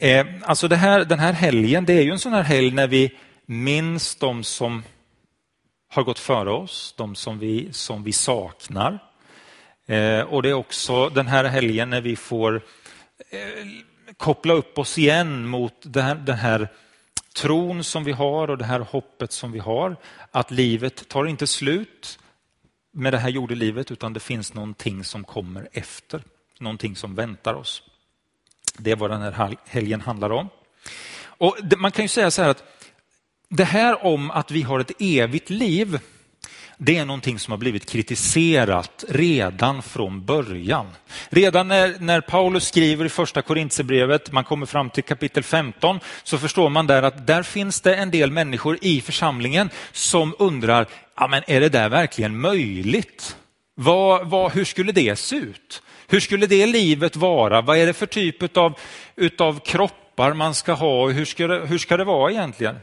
Eh, 0.00 0.26
alltså 0.42 0.68
det 0.68 0.76
här, 0.76 1.04
den 1.04 1.18
här 1.18 1.32
helgen, 1.32 1.84
det 1.84 1.92
är 1.92 2.02
ju 2.02 2.10
en 2.10 2.18
sån 2.18 2.32
här 2.32 2.42
helg 2.42 2.70
när 2.70 2.86
vi 2.86 3.16
minns 3.46 4.16
de 4.16 4.44
som 4.44 4.82
har 5.88 6.02
gått 6.02 6.18
före 6.18 6.50
oss, 6.50 6.94
de 6.96 7.14
som 7.14 7.38
vi, 7.38 7.72
som 7.72 8.04
vi 8.04 8.12
saknar. 8.12 8.98
Eh, 9.86 10.20
och 10.20 10.42
det 10.42 10.48
är 10.48 10.54
också 10.54 11.08
den 11.08 11.26
här 11.26 11.44
helgen 11.44 11.90
när 11.90 12.00
vi 12.00 12.16
får 12.16 12.62
eh, 13.30 13.66
koppla 14.16 14.54
upp 14.54 14.78
oss 14.78 14.98
igen 14.98 15.46
mot 15.46 15.74
den 15.82 16.04
här, 16.04 16.14
den 16.14 16.36
här 16.36 16.68
tron 17.36 17.84
som 17.84 18.04
vi 18.04 18.12
har 18.12 18.50
och 18.50 18.58
det 18.58 18.64
här 18.64 18.80
hoppet 18.80 19.32
som 19.32 19.52
vi 19.52 19.58
har. 19.58 19.96
Att 20.30 20.50
livet 20.50 21.08
tar 21.08 21.26
inte 21.26 21.46
slut 21.46 22.18
med 22.92 23.12
det 23.12 23.18
här 23.18 23.28
jordelivet 23.28 23.90
utan 23.90 24.12
det 24.12 24.20
finns 24.20 24.54
någonting 24.54 25.04
som 25.04 25.24
kommer 25.24 25.68
efter. 25.72 26.22
Någonting 26.58 26.96
som 26.96 27.14
väntar 27.14 27.54
oss. 27.54 27.82
Det 28.78 28.90
är 28.90 28.96
vad 28.96 29.10
den 29.10 29.22
här 29.22 29.56
helgen 29.66 30.00
handlar 30.00 30.30
om. 30.30 30.48
Och 31.22 31.56
Man 31.76 31.90
kan 31.90 32.04
ju 32.04 32.08
säga 32.08 32.30
så 32.30 32.42
här 32.42 32.48
att 32.48 32.64
det 33.50 33.64
här 33.64 34.06
om 34.06 34.30
att 34.30 34.50
vi 34.50 34.62
har 34.62 34.80
ett 34.80 34.92
evigt 34.98 35.50
liv, 35.50 35.98
det 36.78 36.96
är 36.96 37.04
någonting 37.04 37.38
som 37.38 37.50
har 37.50 37.58
blivit 37.58 37.90
kritiserat 37.90 39.04
redan 39.08 39.82
från 39.82 40.24
början. 40.24 40.86
Redan 41.28 41.68
när, 41.68 41.96
när 42.00 42.20
Paulus 42.20 42.68
skriver 42.68 43.04
i 43.04 43.08
första 43.08 43.42
Korintierbrevet, 43.42 44.32
man 44.32 44.44
kommer 44.44 44.66
fram 44.66 44.90
till 44.90 45.04
kapitel 45.04 45.42
15, 45.42 46.00
så 46.22 46.38
förstår 46.38 46.68
man 46.68 46.86
där 46.86 47.02
att 47.02 47.26
där 47.26 47.42
finns 47.42 47.80
det 47.80 47.94
en 47.94 48.10
del 48.10 48.30
människor 48.30 48.78
i 48.82 49.00
församlingen 49.00 49.70
som 49.92 50.34
undrar, 50.38 50.86
ja 51.16 51.26
men 51.28 51.42
är 51.46 51.60
det 51.60 51.68
där 51.68 51.88
verkligen 51.88 52.40
möjligt? 52.40 53.36
Vad, 53.74 54.30
vad, 54.30 54.52
hur 54.52 54.64
skulle 54.64 54.92
det 54.92 55.16
se 55.18 55.36
ut? 55.36 55.82
Hur 56.10 56.20
skulle 56.20 56.46
det 56.46 56.66
livet 56.66 57.16
vara? 57.16 57.60
Vad 57.60 57.78
är 57.78 57.86
det 57.86 57.92
för 57.92 58.06
typ 58.06 58.56
av 58.56 58.78
utav 59.16 59.60
kroppar 59.60 60.32
man 60.32 60.54
ska 60.54 60.72
ha? 60.72 61.08
Hur 61.08 61.24
ska, 61.24 61.46
det, 61.46 61.66
hur 61.66 61.78
ska 61.78 61.96
det 61.96 62.04
vara 62.04 62.30
egentligen? 62.30 62.76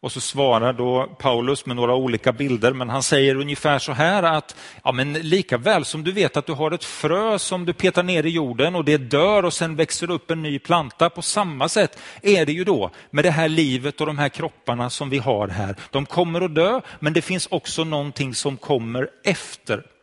Och 0.00 0.12
så 0.12 0.20
svarar 0.20 0.72
då 0.72 1.16
Paulus 1.18 1.66
med 1.66 1.76
några 1.76 1.94
olika 1.94 2.32
bilder, 2.32 2.72
men 2.72 2.88
han 2.88 3.02
säger 3.02 3.34
ungefär 3.34 3.78
så 3.78 3.92
här 3.92 4.22
att 4.22 4.56
ja, 4.84 4.92
men 4.92 5.12
lika 5.12 5.58
väl 5.58 5.84
som 5.84 6.04
du 6.04 6.12
vet 6.12 6.36
att 6.36 6.46
du 6.46 6.52
har 6.52 6.70
ett 6.70 6.84
frö 6.84 7.38
som 7.38 7.64
du 7.64 7.72
petar 7.72 8.02
ner 8.02 8.26
i 8.26 8.30
jorden 8.30 8.74
och 8.74 8.84
det 8.84 8.96
dör 8.96 9.44
och 9.44 9.52
sen 9.52 9.76
växer 9.76 10.10
upp 10.10 10.30
en 10.30 10.42
ny 10.42 10.58
planta, 10.58 11.10
på 11.10 11.22
samma 11.22 11.68
sätt 11.68 11.98
är 12.22 12.46
det 12.46 12.52
ju 12.52 12.64
då 12.64 12.90
med 13.10 13.24
det 13.24 13.30
här 13.30 13.48
livet 13.48 14.00
och 14.00 14.06
de 14.06 14.18
här 14.18 14.28
kropparna 14.28 14.90
som 14.90 15.10
vi 15.10 15.18
har 15.18 15.48
här. 15.48 15.76
De 15.90 16.06
kommer 16.06 16.40
att 16.40 16.54
dö, 16.54 16.80
men 17.00 17.12
det 17.12 17.22
finns 17.22 17.46
också 17.50 17.84
någonting 17.84 18.34
som 18.34 18.56
kommer 18.56 19.08
efter. 19.24 19.93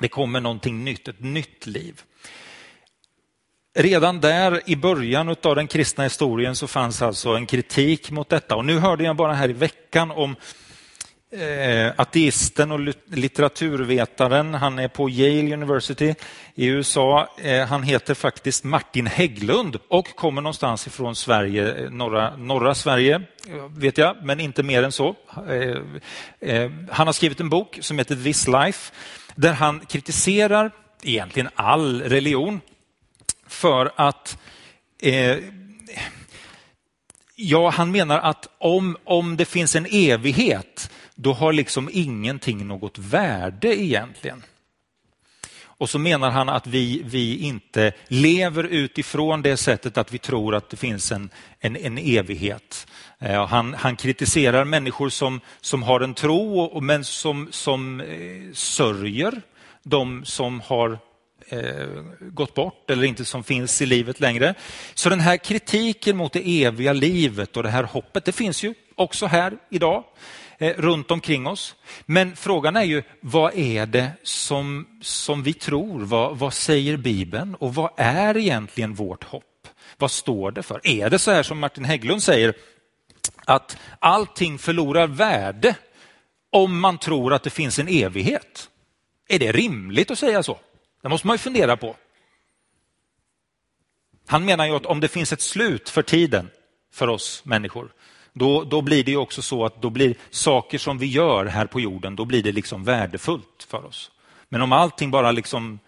Det 0.00 0.08
kommer 0.08 0.40
någonting 0.40 0.84
nytt, 0.84 1.08
ett 1.08 1.20
nytt 1.20 1.66
liv. 1.66 2.02
Redan 3.74 4.20
där 4.20 4.62
i 4.66 4.76
början 4.76 5.36
av 5.42 5.56
den 5.56 5.66
kristna 5.66 6.04
historien 6.04 6.56
så 6.56 6.66
fanns 6.66 7.02
alltså 7.02 7.30
en 7.30 7.46
kritik 7.46 8.10
mot 8.10 8.28
detta. 8.28 8.56
Och 8.56 8.64
nu 8.64 8.78
hörde 8.78 9.04
jag 9.04 9.16
bara 9.16 9.32
här 9.32 9.50
i 9.50 9.52
veckan 9.52 10.10
om 10.10 10.36
eh, 11.32 11.92
ateisten 11.96 12.72
och 12.72 12.80
litteraturvetaren, 13.06 14.54
han 14.54 14.78
är 14.78 14.88
på 14.88 15.10
Yale 15.10 15.54
University 15.54 16.14
i 16.54 16.66
USA. 16.66 17.28
Eh, 17.42 17.66
han 17.66 17.82
heter 17.82 18.14
faktiskt 18.14 18.64
Martin 18.64 19.06
Hägglund 19.06 19.76
och 19.88 20.16
kommer 20.16 20.42
någonstans 20.42 20.86
ifrån 20.86 21.16
Sverige, 21.16 21.74
eh, 21.74 21.90
norra, 21.90 22.36
norra 22.36 22.74
Sverige 22.74 23.22
vet 23.76 23.98
jag, 23.98 24.16
men 24.22 24.40
inte 24.40 24.62
mer 24.62 24.82
än 24.82 24.92
så. 24.92 25.14
Eh, 25.48 25.76
eh, 26.50 26.70
han 26.90 27.06
har 27.06 27.12
skrivit 27.12 27.40
en 27.40 27.48
bok 27.48 27.78
som 27.80 27.98
heter 27.98 28.16
This 28.16 28.48
Life 28.48 28.92
där 29.38 29.52
han 29.52 29.80
kritiserar 29.80 30.70
egentligen 31.02 31.48
all 31.54 32.02
religion 32.02 32.60
för 33.46 33.92
att 33.96 34.38
eh, 35.02 35.36
Ja, 37.40 37.70
han 37.70 37.90
menar 37.90 38.18
att 38.18 38.48
om, 38.58 38.96
om 39.04 39.36
det 39.36 39.44
finns 39.44 39.76
en 39.76 39.86
evighet, 39.90 40.90
då 41.14 41.32
har 41.32 41.52
liksom 41.52 41.90
ingenting 41.92 42.66
något 42.66 42.98
värde 42.98 43.82
egentligen. 43.82 44.42
Och 45.78 45.90
så 45.90 45.98
menar 45.98 46.30
han 46.30 46.48
att 46.48 46.66
vi, 46.66 47.02
vi 47.04 47.38
inte 47.38 47.92
lever 48.08 48.64
utifrån 48.64 49.42
det 49.42 49.56
sättet 49.56 49.98
att 49.98 50.12
vi 50.12 50.18
tror 50.18 50.54
att 50.54 50.70
det 50.70 50.76
finns 50.76 51.12
en, 51.12 51.30
en, 51.60 51.76
en 51.76 51.98
evighet. 51.98 52.86
Eh, 53.18 53.46
han, 53.46 53.74
han, 53.74 53.96
kritiserar 53.96 54.64
människor 54.64 55.08
som, 55.08 55.40
som 55.60 55.82
har 55.82 56.00
en 56.00 56.14
tro, 56.14 56.80
men 56.80 57.04
som, 57.04 57.48
som 57.50 58.00
eh, 58.00 58.52
sörjer 58.52 59.42
de 59.82 60.24
som 60.24 60.60
har 60.60 60.98
eh, 61.48 61.86
gått 62.20 62.54
bort 62.54 62.90
eller 62.90 63.04
inte 63.04 63.24
som 63.24 63.44
finns 63.44 63.82
i 63.82 63.86
livet 63.86 64.20
längre. 64.20 64.54
Så 64.94 65.08
den 65.08 65.20
här 65.20 65.36
kritiken 65.36 66.16
mot 66.16 66.32
det 66.32 66.64
eviga 66.64 66.92
livet 66.92 67.56
och 67.56 67.62
det 67.62 67.70
här 67.70 67.84
hoppet, 67.84 68.24
det 68.24 68.32
finns 68.32 68.62
ju 68.62 68.74
också 68.94 69.26
här 69.26 69.58
idag 69.70 70.04
Eh, 70.58 70.74
runt 70.76 71.10
omkring 71.10 71.46
oss. 71.46 71.76
Men 72.06 72.36
frågan 72.36 72.76
är 72.76 72.82
ju, 72.82 73.02
vad 73.20 73.54
är 73.54 73.86
det 73.86 74.12
som, 74.22 74.86
som 75.02 75.42
vi 75.42 75.52
tror? 75.52 76.00
Vad, 76.00 76.38
vad 76.38 76.54
säger 76.54 76.96
Bibeln? 76.96 77.54
Och 77.54 77.74
vad 77.74 77.90
är 77.96 78.36
egentligen 78.36 78.94
vårt 78.94 79.24
hopp? 79.24 79.44
Vad 79.96 80.10
står 80.10 80.50
det 80.50 80.62
för? 80.62 80.80
Är 80.84 81.10
det 81.10 81.18
så 81.18 81.30
här 81.30 81.42
som 81.42 81.58
Martin 81.58 81.84
Hägglund 81.84 82.22
säger, 82.22 82.54
att 83.44 83.76
allting 83.98 84.58
förlorar 84.58 85.06
värde 85.06 85.74
om 86.50 86.80
man 86.80 86.98
tror 86.98 87.32
att 87.32 87.42
det 87.42 87.50
finns 87.50 87.78
en 87.78 87.88
evighet? 87.88 88.68
Är 89.28 89.38
det 89.38 89.52
rimligt 89.52 90.10
att 90.10 90.18
säga 90.18 90.42
så? 90.42 90.58
Det 91.02 91.08
måste 91.08 91.26
man 91.26 91.34
ju 91.34 91.38
fundera 91.38 91.76
på. 91.76 91.96
Han 94.26 94.44
menar 94.44 94.66
ju 94.66 94.76
att 94.76 94.86
om 94.86 95.00
det 95.00 95.08
finns 95.08 95.32
ett 95.32 95.40
slut 95.40 95.88
för 95.88 96.02
tiden 96.02 96.50
för 96.92 97.08
oss 97.08 97.44
människor, 97.44 97.92
då, 98.38 98.64
då 98.64 98.82
blir 98.82 99.04
det 99.04 99.10
ju 99.10 99.16
också 99.16 99.42
så 99.42 99.64
att 99.64 99.82
då 99.82 99.90
blir 99.90 100.14
saker 100.30 100.78
som 100.78 100.98
vi 100.98 101.06
gör 101.06 101.46
här 101.46 101.66
på 101.66 101.80
jorden, 101.80 102.16
då 102.16 102.24
blir 102.24 102.42
det 102.42 102.52
liksom 102.52 102.84
värdefullt 102.84 103.66
för 103.68 103.84
oss. 103.84 104.10
Men 104.48 104.62
om 104.62 104.72
allting 104.72 105.10
bara 105.10 105.32
liksom, 105.32 105.78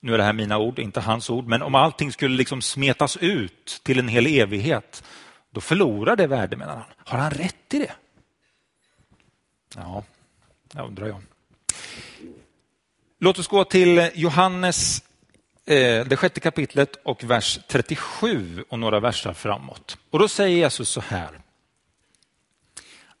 nu 0.00 0.14
är 0.14 0.18
det 0.18 0.24
här 0.24 0.32
mina 0.32 0.58
ord, 0.58 0.78
inte 0.78 1.00
hans 1.00 1.30
ord, 1.30 1.46
men 1.46 1.62
om 1.62 1.74
allting 1.74 2.12
skulle 2.12 2.36
liksom 2.36 2.62
smetas 2.62 3.16
ut 3.16 3.80
till 3.82 3.98
en 3.98 4.08
hel 4.08 4.26
evighet, 4.26 5.04
då 5.50 5.60
förlorar 5.60 6.16
det 6.16 6.26
värde 6.26 6.56
menar 6.56 6.74
han. 6.74 6.84
Har 6.96 7.18
han 7.18 7.30
rätt 7.30 7.74
i 7.74 7.78
det? 7.78 7.92
Ja, 9.74 10.04
det 10.72 10.82
undrar 10.82 11.06
jag. 11.06 11.22
Låt 13.18 13.38
oss 13.38 13.48
gå 13.48 13.64
till 13.64 14.10
Johannes, 14.14 15.02
Eh, 15.66 16.06
det 16.06 16.16
sjätte 16.16 16.40
kapitlet 16.40 16.96
och 17.02 17.24
vers 17.24 17.58
37 17.68 18.64
och 18.68 18.78
några 18.78 19.00
versar 19.00 19.32
framåt. 19.32 19.98
Och 20.10 20.18
då 20.18 20.28
säger 20.28 20.56
Jesus 20.56 20.88
så 20.88 21.00
här. 21.00 21.30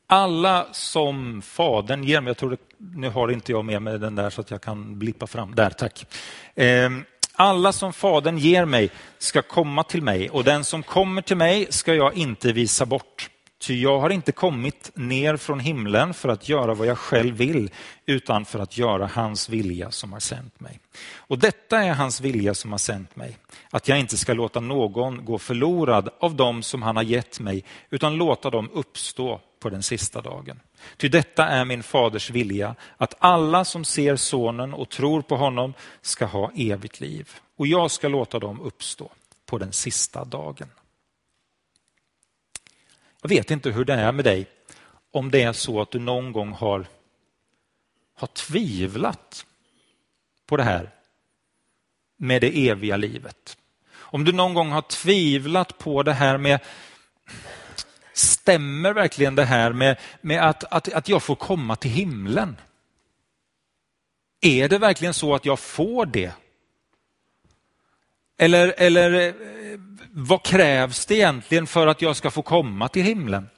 Alla 0.06 0.66
som 0.72 1.42
Fadern 1.42 2.04
ger 2.04 2.20
mig, 2.20 2.30
jag 2.30 2.36
tror 2.36 2.50
det, 2.50 2.56
nu 2.78 3.08
har 3.08 3.32
inte 3.32 3.52
jag 3.52 3.64
med 3.64 3.82
mig 3.82 3.98
den 3.98 4.14
där 4.14 4.30
så 4.30 4.40
att 4.40 4.50
jag 4.50 4.62
kan 4.62 4.98
blippa 4.98 5.26
fram, 5.26 5.54
där 5.54 5.70
tack. 5.70 6.06
Ehm, 6.54 7.04
alla 7.32 7.72
som 7.72 7.92
Fadern 7.92 8.38
ger 8.38 8.64
mig 8.64 8.90
ska 9.18 9.42
komma 9.42 9.82
till 9.82 10.02
mig 10.02 10.30
och 10.30 10.44
den 10.44 10.64
som 10.64 10.82
kommer 10.82 11.22
till 11.22 11.36
mig 11.36 11.66
ska 11.70 11.94
jag 11.94 12.14
inte 12.14 12.52
visa 12.52 12.86
bort. 12.86 13.30
Ty 13.66 13.82
jag 13.82 13.98
har 13.98 14.10
inte 14.10 14.32
kommit 14.32 14.90
ner 14.94 15.36
från 15.36 15.60
himlen 15.60 16.14
för 16.14 16.28
att 16.28 16.48
göra 16.48 16.74
vad 16.74 16.86
jag 16.86 16.98
själv 16.98 17.36
vill, 17.36 17.70
utan 18.06 18.44
för 18.44 18.58
att 18.58 18.78
göra 18.78 19.06
hans 19.06 19.48
vilja 19.48 19.90
som 19.90 20.12
har 20.12 20.20
sänt 20.20 20.60
mig. 20.60 20.80
Och 21.16 21.38
detta 21.38 21.82
är 21.82 21.94
hans 21.94 22.20
vilja 22.20 22.54
som 22.54 22.70
har 22.70 22.78
sänt 22.78 23.16
mig, 23.16 23.38
att 23.70 23.88
jag 23.88 23.98
inte 23.98 24.16
ska 24.16 24.32
låta 24.32 24.60
någon 24.60 25.24
gå 25.24 25.38
förlorad 25.38 26.08
av 26.20 26.34
dem 26.34 26.62
som 26.62 26.82
han 26.82 26.96
har 26.96 27.02
gett 27.02 27.40
mig, 27.40 27.64
utan 27.90 28.16
låta 28.16 28.50
dem 28.50 28.70
uppstå 28.72 29.40
på 29.60 29.70
den 29.70 29.82
sista 29.82 30.20
dagen. 30.20 30.60
Ty 30.96 31.08
detta 31.08 31.46
är 31.48 31.64
min 31.64 31.82
faders 31.82 32.30
vilja, 32.30 32.74
att 32.96 33.14
alla 33.18 33.64
som 33.64 33.84
ser 33.84 34.16
sonen 34.16 34.74
och 34.74 34.88
tror 34.88 35.22
på 35.22 35.36
honom 35.36 35.74
ska 36.02 36.26
ha 36.26 36.50
evigt 36.56 37.00
liv. 37.00 37.30
Och 37.56 37.66
jag 37.66 37.90
ska 37.90 38.08
låta 38.08 38.38
dem 38.38 38.60
uppstå 38.60 39.10
på 39.46 39.58
den 39.58 39.72
sista 39.72 40.24
dagen. 40.24 40.68
Jag 43.26 43.28
vet 43.28 43.50
inte 43.50 43.70
hur 43.70 43.84
det 43.84 43.94
är 43.94 44.12
med 44.12 44.24
dig, 44.24 44.46
om 45.12 45.30
det 45.30 45.42
är 45.42 45.52
så 45.52 45.80
att 45.80 45.90
du 45.90 45.98
någon 45.98 46.32
gång 46.32 46.52
har, 46.52 46.86
har 48.14 48.26
tvivlat 48.26 49.46
på 50.46 50.56
det 50.56 50.62
här 50.62 50.90
med 52.16 52.40
det 52.40 52.68
eviga 52.68 52.96
livet. 52.96 53.58
Om 53.94 54.24
du 54.24 54.32
någon 54.32 54.54
gång 54.54 54.70
har 54.70 54.82
tvivlat 54.82 55.78
på 55.78 56.02
det 56.02 56.12
här 56.12 56.38
med 56.38 56.60
Stämmer 58.12 58.92
verkligen 58.92 59.34
det 59.34 59.44
här 59.44 59.72
med, 59.72 59.98
med 60.20 60.48
att, 60.48 60.64
att, 60.64 60.92
att 60.92 61.08
jag 61.08 61.22
får 61.22 61.36
komma 61.36 61.76
till 61.76 61.90
himlen? 61.90 62.56
Är 64.40 64.68
det 64.68 64.78
verkligen 64.78 65.14
så 65.14 65.34
att 65.34 65.44
jag 65.44 65.58
får 65.58 66.06
det? 66.06 66.32
Eller, 68.38 68.74
eller 68.76 69.12
eh, 69.12 69.34
vad 70.12 70.42
krävs 70.42 71.06
det 71.06 71.14
egentligen 71.14 71.66
för 71.66 71.86
att 71.86 72.02
jag 72.02 72.16
ska 72.16 72.30
få 72.30 72.42
komma 72.42 72.88
till 72.88 73.02
himlen? 73.02 73.48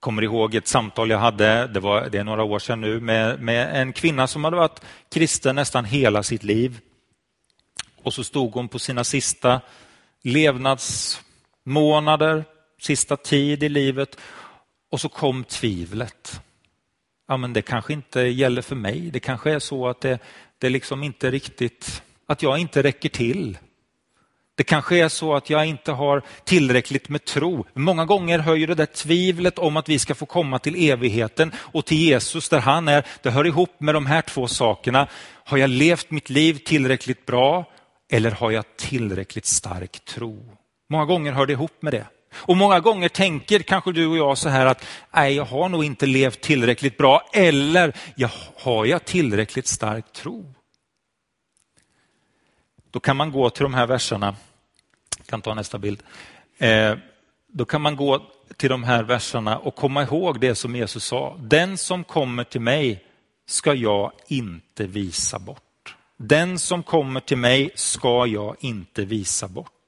kommer 0.00 0.22
ihåg 0.22 0.54
ett 0.54 0.68
samtal 0.68 1.10
jag 1.10 1.18
hade, 1.18 1.66
det, 1.66 1.80
var, 1.80 2.08
det 2.08 2.18
är 2.18 2.24
några 2.24 2.44
år 2.44 2.58
sedan 2.58 2.80
nu, 2.80 3.00
med, 3.00 3.40
med 3.40 3.80
en 3.80 3.92
kvinna 3.92 4.26
som 4.26 4.44
hade 4.44 4.56
varit 4.56 4.80
kristen 5.10 5.56
nästan 5.56 5.84
hela 5.84 6.22
sitt 6.22 6.42
liv. 6.42 6.80
Och 8.02 8.14
så 8.14 8.24
stod 8.24 8.52
hon 8.52 8.68
på 8.68 8.78
sina 8.78 9.04
sista 9.04 9.60
levnadsmånader, 10.22 12.44
sista 12.80 13.16
tid 13.16 13.62
i 13.62 13.68
livet 13.68 14.16
och 14.90 15.00
så 15.00 15.08
kom 15.08 15.44
tvivlet. 15.44 16.40
Ja, 17.28 17.36
men 17.36 17.52
det 17.52 17.62
kanske 17.62 17.92
inte 17.92 18.20
gäller 18.20 18.62
för 18.62 18.76
mig. 18.76 19.10
Det 19.10 19.20
kanske 19.20 19.52
är 19.52 19.58
så 19.58 19.88
att 19.88 20.00
det, 20.00 20.18
det 20.60 20.68
liksom 20.68 21.02
inte 21.02 21.30
riktigt, 21.30 22.02
att 22.26 22.42
jag 22.42 22.58
inte 22.58 22.82
räcker 22.82 23.08
till. 23.08 23.58
Det 24.54 24.64
kanske 24.64 24.98
är 24.98 25.08
så 25.08 25.34
att 25.34 25.50
jag 25.50 25.66
inte 25.66 25.92
har 25.92 26.22
tillräckligt 26.44 27.08
med 27.08 27.24
tro. 27.24 27.66
Många 27.74 28.04
gånger 28.04 28.38
hör 28.38 28.54
ju 28.54 28.66
det 28.66 28.74
där 28.74 28.86
tvivlet 28.86 29.58
om 29.58 29.76
att 29.76 29.88
vi 29.88 29.98
ska 29.98 30.14
få 30.14 30.26
komma 30.26 30.58
till 30.58 30.90
evigheten 30.90 31.52
och 31.56 31.86
till 31.86 31.98
Jesus 31.98 32.48
där 32.48 32.60
han 32.60 32.88
är. 32.88 33.06
Det 33.22 33.30
hör 33.30 33.46
ihop 33.46 33.80
med 33.80 33.94
de 33.94 34.06
här 34.06 34.22
två 34.22 34.48
sakerna. 34.48 35.08
Har 35.44 35.58
jag 35.58 35.70
levt 35.70 36.10
mitt 36.10 36.30
liv 36.30 36.58
tillräckligt 36.64 37.26
bra 37.26 37.64
eller 38.12 38.30
har 38.30 38.50
jag 38.50 38.76
tillräckligt 38.76 39.46
stark 39.46 40.04
tro? 40.04 40.56
Många 40.88 41.04
gånger 41.04 41.32
hör 41.32 41.46
det 41.46 41.52
ihop 41.52 41.82
med 41.82 41.92
det. 41.92 42.06
Och 42.32 42.56
många 42.56 42.80
gånger 42.80 43.08
tänker 43.08 43.60
kanske 43.60 43.92
du 43.92 44.06
och 44.06 44.16
jag 44.16 44.38
så 44.38 44.48
här 44.48 44.66
att 44.66 44.84
nej, 45.10 45.34
jag 45.34 45.44
har 45.44 45.68
nog 45.68 45.84
inte 45.84 46.06
levt 46.06 46.40
tillräckligt 46.40 46.96
bra 46.96 47.28
eller 47.32 47.96
jag, 48.14 48.30
har 48.56 48.84
jag 48.84 49.04
tillräckligt 49.04 49.66
stark 49.66 50.12
tro? 50.12 50.54
Då 52.90 53.00
kan 53.00 53.16
man 53.16 53.32
gå 53.32 53.50
till 53.50 53.62
de 53.62 53.74
här 53.74 53.86
verserna 53.86 54.36
kan 55.30 55.42
ta 55.42 55.54
nästa 55.54 55.78
bild. 55.78 56.02
Eh, 56.58 56.94
då 57.46 57.64
kan 57.64 57.80
man 57.80 57.96
gå 57.96 58.22
till 58.56 58.70
de 58.70 58.84
här 58.84 59.02
verserna 59.02 59.58
och 59.58 59.74
komma 59.74 60.02
ihåg 60.02 60.40
det 60.40 60.54
som 60.54 60.76
Jesus 60.76 61.04
sa. 61.04 61.36
Den 61.40 61.78
som 61.78 62.04
kommer 62.04 62.44
till 62.44 62.60
mig 62.60 63.04
ska 63.46 63.74
jag 63.74 64.12
inte 64.28 64.86
visa 64.86 65.38
bort. 65.38 65.96
Den 66.16 66.58
som 66.58 66.82
kommer 66.82 67.20
till 67.20 67.38
mig 67.38 67.70
ska 67.74 68.26
jag 68.26 68.56
inte 68.60 69.04
visa 69.04 69.48
bort. 69.48 69.79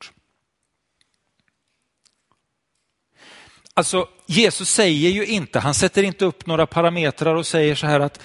Alltså 3.74 4.08
Jesus 4.26 4.70
säger 4.70 5.10
ju 5.10 5.26
inte, 5.26 5.58
han 5.58 5.74
sätter 5.74 6.02
inte 6.02 6.24
upp 6.24 6.46
några 6.46 6.66
parametrar 6.66 7.34
och 7.34 7.46
säger 7.46 7.74
så 7.74 7.86
här 7.86 8.00
att 8.00 8.20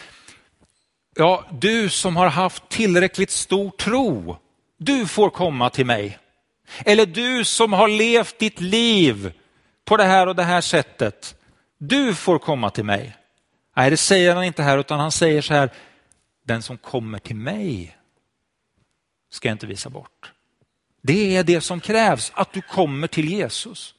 ja, 1.15 1.45
du 1.51 1.89
som 1.89 2.15
har 2.15 2.27
haft 2.27 2.69
tillräckligt 2.69 3.31
stor 3.31 3.69
tro, 3.69 4.37
du 4.77 5.07
får 5.07 5.29
komma 5.29 5.69
till 5.69 5.85
mig. 5.85 6.19
Eller 6.85 7.05
du 7.05 7.45
som 7.45 7.73
har 7.73 7.87
levt 7.87 8.39
ditt 8.39 8.61
liv 8.61 9.33
på 9.85 9.97
det 9.97 10.03
här 10.03 10.27
och 10.27 10.35
det 10.35 10.43
här 10.43 10.61
sättet. 10.61 11.35
Du 11.77 12.15
får 12.15 12.39
komma 12.39 12.69
till 12.69 12.85
mig. 12.85 13.15
Nej, 13.75 13.89
det 13.89 13.97
säger 13.97 14.35
han 14.35 14.43
inte 14.43 14.63
här 14.63 14.77
utan 14.77 14.99
han 14.99 15.11
säger 15.11 15.41
så 15.41 15.53
här. 15.53 15.73
Den 16.45 16.61
som 16.61 16.77
kommer 16.77 17.19
till 17.19 17.35
mig 17.35 17.97
ska 19.29 19.47
jag 19.47 19.55
inte 19.55 19.67
visa 19.67 19.89
bort. 19.89 20.31
Det 21.01 21.37
är 21.37 21.43
det 21.43 21.61
som 21.61 21.79
krävs, 21.79 22.31
att 22.35 22.53
du 22.53 22.61
kommer 22.61 23.07
till 23.07 23.29
Jesus. 23.29 23.93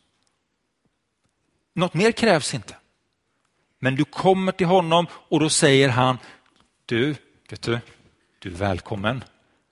Något 1.79 1.95
mer 1.95 2.13
krävs 2.13 2.55
inte. 2.55 2.77
Men 3.79 3.97
du 3.97 4.05
kommer 4.05 4.53
till 4.53 4.67
honom 4.67 5.07
och 5.13 5.41
då 5.41 5.51
säger 5.51 5.89
han, 5.89 6.19
du, 6.87 7.15
vet 7.51 7.63
du, 7.63 7.79
du 8.39 8.49
är 8.49 8.55
välkommen. 8.55 9.25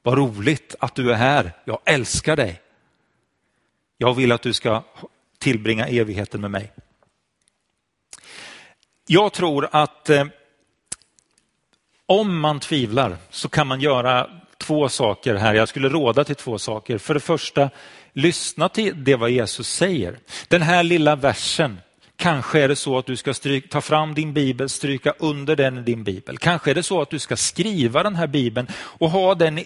Vad 0.03 0.19
roligt 0.19 0.75
att 0.81 0.95
du 0.95 1.11
är 1.11 1.15
här. 1.15 1.53
Jag 1.65 1.79
älskar 1.85 2.37
dig. 2.37 2.61
Jag 3.99 4.15
vill 4.15 4.33
att 4.33 4.43
du 4.43 4.53
ska 4.53 4.83
tillbringa 5.39 5.87
evigheten 5.87 6.41
med 6.41 6.51
mig. 6.51 6.73
Jag 9.07 9.33
tror 9.33 9.69
att 9.73 10.11
eh, 10.11 10.27
om 12.07 12.41
man 12.41 12.61
tvivlar 12.61 13.17
så 13.31 13.49
kan 13.49 13.67
man 13.67 13.81
göra 13.81 14.31
två 14.59 14.89
saker 14.89 15.35
här. 15.35 15.55
Jag 15.55 15.69
skulle 15.69 15.89
råda 15.89 16.25
till 16.25 16.37
två 16.37 16.59
saker. 16.59 16.99
För 16.99 17.15
det 17.15 17.21
första, 17.21 17.71
lyssna 18.13 18.69
till 18.69 19.05
det 19.05 19.17
vad 19.17 19.31
Jesus 19.31 19.69
säger. 19.69 20.19
Den 20.49 20.63
här 20.63 20.83
lilla 20.83 21.17
versen, 21.17 21.81
kanske 22.17 22.61
är 22.61 22.69
det 22.69 22.77
så 22.77 22.99
att 22.99 23.07
du 23.07 23.17
ska 23.17 23.35
stryka, 23.35 23.69
ta 23.71 23.81
fram 23.81 24.15
din 24.15 24.33
bibel, 24.33 24.69
stryka 24.69 25.15
under 25.19 25.57
den 25.57 25.79
i 25.79 25.83
din 25.83 26.05
bibel. 26.05 26.39
Kanske 26.39 26.71
är 26.71 26.75
det 26.75 26.83
så 26.83 27.03
att 27.03 27.11
du 27.11 27.19
ska 27.19 27.37
skriva 27.37 28.03
den 28.03 28.15
här 28.15 28.27
bibeln 28.27 28.67
och 28.75 29.11
ha 29.11 29.35
den 29.35 29.61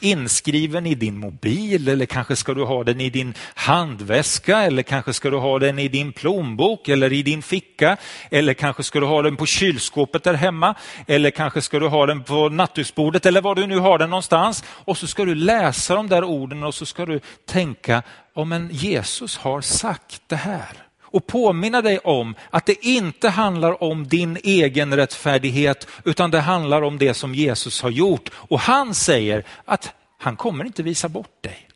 inskriven 0.00 0.86
i 0.86 0.94
din 0.94 1.18
mobil 1.18 1.88
eller 1.88 2.06
kanske 2.06 2.36
ska 2.36 2.54
du 2.54 2.64
ha 2.64 2.84
den 2.84 3.00
i 3.00 3.10
din 3.10 3.34
handväska 3.54 4.62
eller 4.62 4.82
kanske 4.82 5.12
ska 5.12 5.30
du 5.30 5.36
ha 5.36 5.58
den 5.58 5.78
i 5.78 5.88
din 5.88 6.12
plånbok 6.12 6.88
eller 6.88 7.12
i 7.12 7.22
din 7.22 7.42
ficka 7.42 7.96
eller 8.30 8.54
kanske 8.54 8.82
ska 8.82 9.00
du 9.00 9.06
ha 9.06 9.22
den 9.22 9.36
på 9.36 9.46
kylskåpet 9.46 10.24
där 10.24 10.34
hemma 10.34 10.74
eller 11.06 11.30
kanske 11.30 11.62
ska 11.62 11.78
du 11.78 11.88
ha 11.88 12.06
den 12.06 12.22
på 12.22 12.48
nattduksbordet 12.48 13.26
eller 13.26 13.40
var 13.40 13.54
du 13.54 13.66
nu 13.66 13.78
har 13.78 13.98
den 13.98 14.10
någonstans 14.10 14.64
och 14.68 14.98
så 14.98 15.06
ska 15.06 15.24
du 15.24 15.34
läsa 15.34 15.94
de 15.94 16.08
där 16.08 16.24
orden 16.24 16.62
och 16.62 16.74
så 16.74 16.86
ska 16.86 17.06
du 17.06 17.20
tänka, 17.46 18.02
ja 18.34 18.44
men 18.44 18.68
Jesus 18.72 19.36
har 19.36 19.60
sagt 19.60 20.22
det 20.26 20.36
här 20.36 20.84
och 21.14 21.26
påminna 21.26 21.82
dig 21.82 21.98
om 21.98 22.34
att 22.50 22.66
det 22.66 22.86
inte 22.86 23.28
handlar 23.28 23.82
om 23.82 24.08
din 24.08 24.38
egen 24.44 24.96
rättfärdighet 24.96 25.88
utan 26.04 26.30
det 26.30 26.40
handlar 26.40 26.82
om 26.82 26.98
det 26.98 27.14
som 27.14 27.34
Jesus 27.34 27.82
har 27.82 27.90
gjort. 27.90 28.30
Och 28.34 28.60
han 28.60 28.94
säger 28.94 29.44
att 29.64 29.94
han 30.18 30.36
kommer 30.36 30.64
inte 30.64 30.82
visa 30.82 31.08
bort 31.08 31.42
dig. 31.42 31.68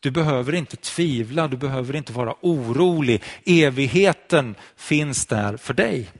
Du 0.00 0.10
behöver 0.10 0.54
inte 0.54 0.76
tvivla, 0.76 1.48
du 1.48 1.56
behöver 1.56 1.96
inte 1.96 2.12
vara 2.12 2.34
orolig. 2.40 3.22
Evigheten 3.44 4.54
finns 4.76 5.26
där 5.26 5.56
för 5.56 5.74
dig. 5.74 6.10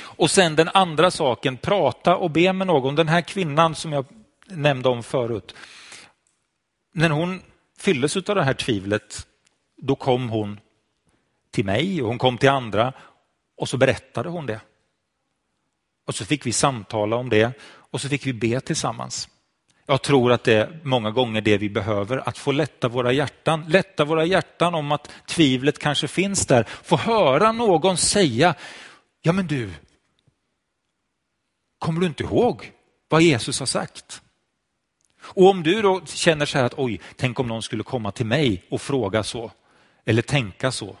Och 0.00 0.30
sen 0.30 0.56
den 0.56 0.68
andra 0.68 1.10
saken, 1.10 1.56
prata 1.56 2.16
och 2.16 2.30
be 2.30 2.52
med 2.52 2.66
någon. 2.66 2.94
Den 2.94 3.08
här 3.08 3.20
kvinnan 3.20 3.74
som 3.74 3.92
jag 3.92 4.04
nämnde 4.48 4.88
om 4.88 5.02
förut. 5.02 5.54
När 6.94 7.10
hon 7.10 7.42
fylldes 7.78 8.16
av 8.16 8.34
det 8.34 8.44
här 8.44 8.54
tvivlet, 8.54 9.26
då 9.76 9.96
kom 9.96 10.28
hon 10.28 10.60
till 11.52 11.64
mig 11.64 12.02
och 12.02 12.08
hon 12.08 12.18
kom 12.18 12.38
till 12.38 12.48
andra 12.48 12.92
och 13.56 13.68
så 13.68 13.76
berättade 13.76 14.28
hon 14.28 14.46
det. 14.46 14.60
Och 16.06 16.14
så 16.14 16.24
fick 16.24 16.46
vi 16.46 16.52
samtala 16.52 17.16
om 17.16 17.28
det 17.28 17.52
och 17.64 18.00
så 18.00 18.08
fick 18.08 18.26
vi 18.26 18.32
be 18.32 18.60
tillsammans. 18.60 19.28
Jag 19.86 20.02
tror 20.02 20.32
att 20.32 20.44
det 20.44 20.54
är 20.54 20.80
många 20.82 21.10
gånger 21.10 21.40
det 21.40 21.58
vi 21.58 21.70
behöver, 21.70 22.28
att 22.28 22.38
få 22.38 22.52
lätta 22.52 22.88
våra 22.88 23.12
hjärtan. 23.12 23.64
Lätta 23.68 24.04
våra 24.04 24.24
hjärtan 24.24 24.74
om 24.74 24.92
att 24.92 25.10
tvivlet 25.26 25.78
kanske 25.78 26.08
finns 26.08 26.46
där. 26.46 26.64
Få 26.64 26.96
höra 26.96 27.52
någon 27.52 27.96
säga, 27.96 28.54
ja 29.22 29.32
men 29.32 29.46
du, 29.46 29.70
kommer 31.78 32.00
du 32.00 32.06
inte 32.06 32.22
ihåg 32.22 32.72
vad 33.08 33.22
Jesus 33.22 33.58
har 33.58 33.66
sagt? 33.66 34.22
Och 35.22 35.50
om 35.50 35.62
du 35.62 35.82
då 35.82 36.06
känner 36.06 36.46
så 36.46 36.58
här 36.58 36.64
att 36.64 36.78
oj, 36.78 37.00
tänk 37.16 37.40
om 37.40 37.48
någon 37.48 37.62
skulle 37.62 37.82
komma 37.82 38.12
till 38.12 38.26
mig 38.26 38.64
och 38.70 38.80
fråga 38.80 39.22
så, 39.22 39.50
eller 40.04 40.22
tänka 40.22 40.72
så. 40.72 40.96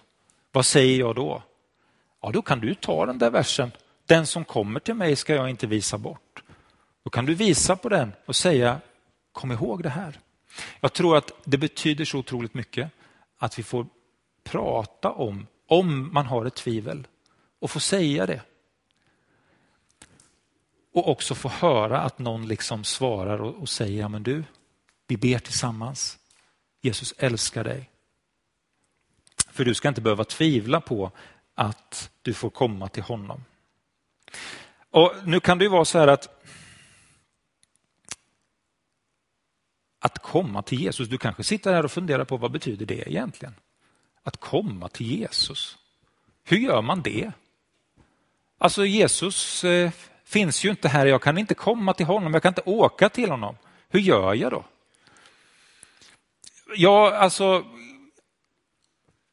Vad 0.52 0.66
säger 0.66 0.98
jag 0.98 1.14
då? 1.14 1.42
Ja, 2.22 2.30
då 2.30 2.42
kan 2.42 2.60
du 2.60 2.74
ta 2.74 3.06
den 3.06 3.18
där 3.18 3.30
versen. 3.30 3.72
Den 4.06 4.26
som 4.26 4.44
kommer 4.44 4.80
till 4.80 4.94
mig 4.94 5.16
ska 5.16 5.34
jag 5.34 5.50
inte 5.50 5.66
visa 5.66 5.98
bort. 5.98 6.42
Då 7.04 7.10
kan 7.10 7.26
du 7.26 7.34
visa 7.34 7.76
på 7.76 7.88
den 7.88 8.12
och 8.26 8.36
säga, 8.36 8.80
kom 9.32 9.52
ihåg 9.52 9.82
det 9.82 9.88
här. 9.88 10.20
Jag 10.80 10.92
tror 10.92 11.16
att 11.16 11.32
det 11.44 11.58
betyder 11.58 12.04
så 12.04 12.18
otroligt 12.18 12.54
mycket 12.54 12.90
att 13.38 13.58
vi 13.58 13.62
får 13.62 13.86
prata 14.44 15.10
om, 15.10 15.46
om 15.68 16.12
man 16.12 16.26
har 16.26 16.46
ett 16.46 16.54
tvivel 16.54 17.06
och 17.60 17.70
få 17.70 17.80
säga 17.80 18.26
det. 18.26 18.42
Och 20.94 21.08
också 21.08 21.34
få 21.34 21.48
höra 21.48 22.00
att 22.00 22.18
någon 22.18 22.48
liksom 22.48 22.84
svarar 22.84 23.42
och, 23.42 23.54
och 23.54 23.68
säger, 23.68 24.00
ja 24.00 24.08
men 24.08 24.22
du, 24.22 24.44
vi 25.06 25.16
ber 25.16 25.38
tillsammans. 25.38 26.18
Jesus 26.80 27.14
älskar 27.18 27.64
dig. 27.64 27.91
För 29.52 29.64
du 29.64 29.74
ska 29.74 29.88
inte 29.88 30.00
behöva 30.00 30.24
tvivla 30.24 30.80
på 30.80 31.10
att 31.54 32.10
du 32.22 32.34
får 32.34 32.50
komma 32.50 32.88
till 32.88 33.02
honom. 33.02 33.44
Och 34.90 35.12
Nu 35.24 35.40
kan 35.40 35.58
det 35.58 35.64
ju 35.64 35.70
vara 35.70 35.84
så 35.84 35.98
här 35.98 36.08
att 36.08 36.42
att 39.98 40.18
komma 40.18 40.62
till 40.62 40.80
Jesus, 40.80 41.08
du 41.08 41.18
kanske 41.18 41.44
sitter 41.44 41.74
här 41.74 41.84
och 41.84 41.92
funderar 41.92 42.24
på 42.24 42.36
vad 42.36 42.50
betyder 42.50 42.86
det 42.86 43.08
egentligen? 43.08 43.54
Att 44.22 44.36
komma 44.36 44.88
till 44.88 45.06
Jesus. 45.06 45.78
Hur 46.44 46.56
gör 46.56 46.82
man 46.82 47.02
det? 47.02 47.32
Alltså 48.58 48.86
Jesus 48.86 49.64
eh, 49.64 49.90
finns 50.24 50.64
ju 50.64 50.70
inte 50.70 50.88
här, 50.88 51.06
jag 51.06 51.22
kan 51.22 51.38
inte 51.38 51.54
komma 51.54 51.94
till 51.94 52.06
honom, 52.06 52.34
jag 52.34 52.42
kan 52.42 52.50
inte 52.50 52.62
åka 52.66 53.08
till 53.08 53.30
honom. 53.30 53.56
Hur 53.88 54.00
gör 54.00 54.34
jag 54.34 54.52
då? 54.52 54.64
Ja, 56.76 57.16
alltså 57.16 57.64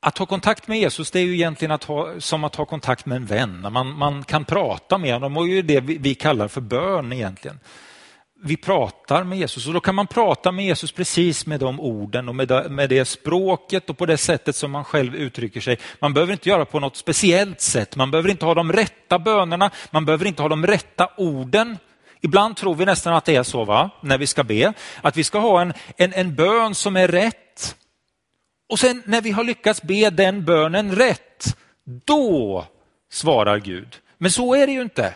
att 0.02 0.18
ha 0.18 0.26
kontakt 0.26 0.68
med 0.68 0.80
Jesus 0.80 1.12
det 1.12 1.20
är 1.20 1.24
ju 1.24 1.34
egentligen 1.34 1.72
att 1.72 1.84
ha, 1.84 2.20
som 2.20 2.44
att 2.44 2.56
ha 2.56 2.66
kontakt 2.66 3.06
med 3.06 3.16
en 3.16 3.26
vän. 3.26 3.68
Man, 3.72 3.98
man 3.98 4.24
kan 4.24 4.46
prata 4.46 4.98
med 4.98 5.14
honom 5.14 5.38
och 5.38 5.46
det 5.46 5.58
är 5.58 5.64
det 5.64 5.80
vi, 5.82 6.16
kallar 6.16 6.48
för 6.48 6.62
bön 6.62 7.14
egentligen. 7.14 7.60
Vi 8.44 8.58
pratar 8.58 9.24
med 9.24 9.38
Jesus 9.38 9.68
och 9.68 9.74
då 9.74 9.80
kan 9.80 9.96
man 9.96 10.08
prata 10.08 10.52
med 10.52 10.66
Jesus 10.66 10.92
precis 10.92 11.46
med 11.46 11.60
de 11.60 11.80
orden 11.80 12.30
och 12.30 12.36
med 12.36 12.48
det, 12.48 12.70
med 12.70 12.90
det 12.90 13.06
språket 13.06 13.90
och 13.90 13.98
på 13.98 14.06
det 14.06 14.18
sättet 14.18 14.56
som 14.56 14.72
man 14.72 14.84
själv 14.84 15.16
uttrycker 15.16 15.62
sig. 15.62 15.80
Man 16.00 16.14
behöver 16.14 16.34
inte 16.34 16.50
göra 16.50 16.66
på 16.66 16.80
något 16.80 16.98
speciellt 16.98 17.62
sätt, 17.62 17.96
man 17.96 18.12
behöver 18.12 18.30
inte 18.30 18.46
ha 18.46 18.54
de 18.54 18.74
rätta 18.74 19.20
bönerna, 19.20 19.72
man 19.92 20.06
behöver 20.06 20.26
inte 20.26 20.42
ha 20.42 20.50
de 20.50 20.68
rätta 20.68 21.10
orden 21.18 21.78
Ibland 22.22 22.58
tror 22.58 22.76
vi 22.76 22.86
nästan 22.86 23.14
att 23.14 23.26
det 23.26 23.36
är 23.36 23.44
så 23.44 23.66
va? 23.66 23.90
när 24.02 24.18
vi 24.18 24.28
ska 24.28 24.44
be, 24.44 24.74
att 25.02 25.18
vi 25.18 25.24
ska 25.24 25.40
ha 25.40 25.62
en, 25.62 25.74
en, 25.98 26.14
en 26.14 26.36
bön 26.36 26.76
som 26.76 26.96
är 26.96 27.08
rätt. 27.08 27.76
Och 28.70 28.80
sen 28.80 29.04
när 29.06 29.22
vi 29.22 29.32
har 29.32 29.44
lyckats 29.44 29.82
be 29.82 30.10
den 30.10 30.46
bönen 30.46 30.96
rätt, 30.96 31.58
då 31.84 32.66
svarar 33.12 33.60
Gud. 33.60 33.98
Men 34.18 34.32
så 34.32 34.56
är 34.56 34.68
det 34.68 34.74
ju 34.74 34.82
inte. 34.82 35.14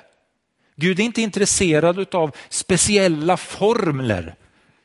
Gud 0.76 1.00
är 1.00 1.04
inte 1.04 1.22
intresserad 1.22 2.16
av 2.16 2.36
speciella 2.50 3.38
formler, 3.38 4.36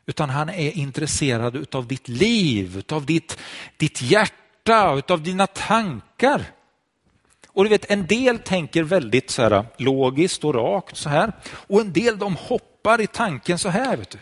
utan 0.07 0.31
han 0.31 0.49
är 0.49 0.79
intresserad 0.79 1.75
av 1.75 1.87
ditt 1.87 2.09
liv, 2.09 2.83
av 2.93 3.07
ditt, 3.07 3.39
ditt 3.77 4.03
hjärta, 4.03 5.03
av 5.09 5.23
dina 5.23 5.47
tankar. 5.47 6.43
Och 7.49 7.65
du 7.65 7.71
vet, 7.71 7.91
en 7.91 8.07
del 8.07 8.39
tänker 8.39 8.83
väldigt 8.83 9.31
så 9.31 9.43
här, 9.43 9.65
logiskt 9.77 10.45
och 10.45 10.55
rakt 10.55 10.97
så 10.97 11.09
här. 11.09 11.33
Och 11.53 11.81
en 11.81 11.93
del 11.93 12.19
de 12.19 12.37
hoppar 12.37 13.01
i 13.01 13.07
tanken 13.07 13.59
så 13.59 13.69
här. 13.69 13.97
Vet 13.97 14.11
du. 14.11 14.19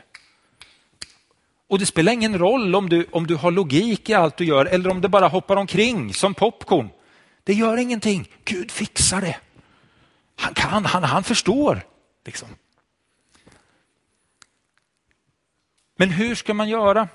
Och 1.68 1.78
det 1.78 1.86
spelar 1.86 2.12
ingen 2.12 2.38
roll 2.38 2.74
om 2.74 2.88
du, 2.88 3.06
om 3.12 3.26
du 3.26 3.34
har 3.34 3.50
logik 3.50 4.10
i 4.10 4.14
allt 4.14 4.36
du 4.36 4.44
gör 4.44 4.66
eller 4.66 4.90
om 4.90 5.00
det 5.00 5.08
bara 5.08 5.28
hoppar 5.28 5.56
omkring 5.56 6.14
som 6.14 6.34
popcorn. 6.34 6.90
Det 7.44 7.54
gör 7.54 7.76
ingenting. 7.76 8.28
Gud 8.44 8.70
fixar 8.70 9.20
det. 9.20 9.36
Han 10.36 10.54
kan, 10.54 10.84
han, 10.84 11.04
han 11.04 11.24
förstår. 11.24 11.82
Liksom. 12.24 12.48
Men 15.96 16.10
hur 16.10 16.34
ska 16.34 16.54
man 16.54 16.68
göra 16.68 17.08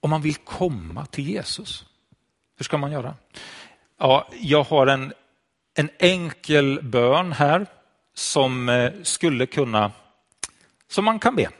om 0.00 0.10
man 0.10 0.22
vill 0.22 0.36
komma 0.36 1.06
till 1.06 1.28
Jesus? 1.28 1.84
Hur 2.56 2.64
ska 2.64 2.78
man 2.78 2.92
göra? 2.92 3.14
Ja, 3.98 4.28
jag 4.40 4.64
har 4.64 4.86
en, 4.86 5.12
en 5.74 5.90
enkel 5.98 6.82
bön 6.82 7.32
här 7.32 7.66
som 8.14 8.68
eh, 8.68 8.92
skulle 9.02 9.46
kunna, 9.46 9.92
som 10.88 11.04
man 11.04 11.18
kan 11.18 11.36
be. 11.36 11.50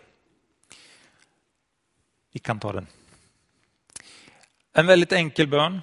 Vi 2.36 2.40
kan 2.40 2.60
ta 2.60 2.72
den. 2.72 2.86
En 4.72 4.86
väldigt 4.86 5.12
enkel 5.12 5.46
bön 5.46 5.82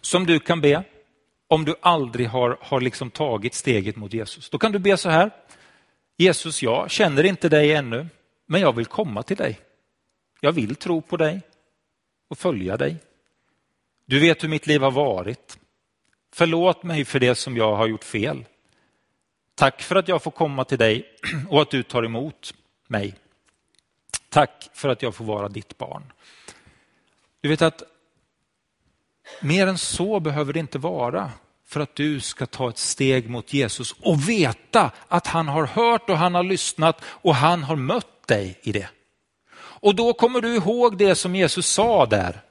som 0.00 0.26
du 0.26 0.40
kan 0.40 0.60
be 0.60 0.84
om 1.46 1.64
du 1.64 1.74
aldrig 1.80 2.28
har, 2.28 2.58
har 2.60 2.80
liksom 2.80 3.10
tagit 3.10 3.54
steget 3.54 3.96
mot 3.96 4.12
Jesus. 4.12 4.50
Då 4.50 4.58
kan 4.58 4.72
du 4.72 4.78
be 4.78 4.96
så 4.96 5.10
här. 5.10 5.30
Jesus, 6.16 6.62
jag 6.62 6.90
känner 6.90 7.24
inte 7.24 7.48
dig 7.48 7.72
ännu, 7.72 8.06
men 8.46 8.60
jag 8.60 8.76
vill 8.76 8.86
komma 8.86 9.22
till 9.22 9.36
dig. 9.36 9.60
Jag 10.40 10.52
vill 10.52 10.76
tro 10.76 11.02
på 11.02 11.16
dig 11.16 11.40
och 12.28 12.38
följa 12.38 12.76
dig. 12.76 12.96
Du 14.06 14.20
vet 14.20 14.44
hur 14.44 14.48
mitt 14.48 14.66
liv 14.66 14.82
har 14.82 14.90
varit. 14.90 15.58
Förlåt 16.32 16.82
mig 16.82 17.04
för 17.04 17.20
det 17.20 17.34
som 17.34 17.56
jag 17.56 17.76
har 17.76 17.86
gjort 17.86 18.04
fel. 18.04 18.44
Tack 19.54 19.82
för 19.82 19.96
att 19.96 20.08
jag 20.08 20.22
får 20.22 20.30
komma 20.30 20.64
till 20.64 20.78
dig 20.78 21.06
och 21.48 21.62
att 21.62 21.70
du 21.70 21.82
tar 21.82 22.02
emot 22.02 22.54
mig. 22.88 23.14
Tack 24.28 24.70
för 24.72 24.88
att 24.88 25.02
jag 25.02 25.14
får 25.14 25.24
vara 25.24 25.48
ditt 25.48 25.78
barn. 25.78 26.12
Du 27.40 27.48
vet 27.48 27.62
att 27.62 27.82
mer 29.42 29.66
än 29.66 29.78
så 29.78 30.20
behöver 30.20 30.52
det 30.52 30.58
inte 30.60 30.78
vara 30.78 31.32
för 31.64 31.80
att 31.80 31.94
du 31.94 32.20
ska 32.20 32.46
ta 32.46 32.68
ett 32.68 32.78
steg 32.78 33.30
mot 33.30 33.52
Jesus 33.52 33.92
och 33.92 34.28
veta 34.28 34.92
att 35.08 35.26
han 35.26 35.48
har 35.48 35.66
hört 35.66 36.10
och 36.10 36.18
han 36.18 36.34
har 36.34 36.42
lyssnat 36.42 37.00
och 37.04 37.34
han 37.34 37.62
har 37.62 37.76
mött 37.76 38.26
dig 38.26 38.60
i 38.62 38.72
det. 38.72 38.88
Och 39.56 39.94
då 39.94 40.12
kommer 40.12 40.40
du 40.40 40.54
ihåg 40.54 40.98
det 40.98 41.14
som 41.14 41.36
Jesus 41.36 41.66
sa 41.66 42.06
där 42.06 42.42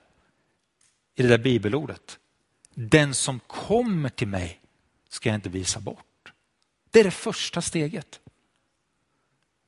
i 1.16 1.22
det 1.24 1.28
där 1.28 1.38
bibelordet. 1.38 2.20
Den 2.74 3.14
som 3.14 3.40
kommer 3.40 4.10
till 4.10 4.28
mig 4.28 4.60
ska 5.10 5.30
jag 5.30 5.36
inte 5.36 5.50
visa 5.50 5.80
bort. 5.80 6.34
Det 6.92 7.00
är 7.00 7.04
det 7.04 7.12
första 7.12 7.62
steget. 7.62 8.20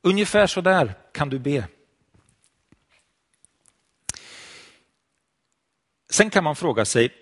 Ungefär 0.02 0.48
så 0.48 0.62
där 0.62 0.94
kan 1.12 1.30
du 1.30 1.40
be. 1.40 1.68
Sen 6.20 6.30
kan 6.30 6.44
man 6.44 6.56
fråga 6.56 6.86
sig, 6.86 7.14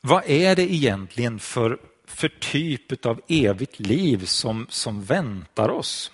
vad 0.00 0.30
är 0.30 0.56
det 0.56 0.72
egentligen 0.72 1.38
för, 1.38 1.78
för 2.04 2.28
typ 2.28 3.06
av 3.06 3.20
evigt 3.28 3.80
liv 3.80 4.24
som, 4.24 4.66
som 4.70 5.04
väntar 5.04 5.68
oss? 5.68 6.12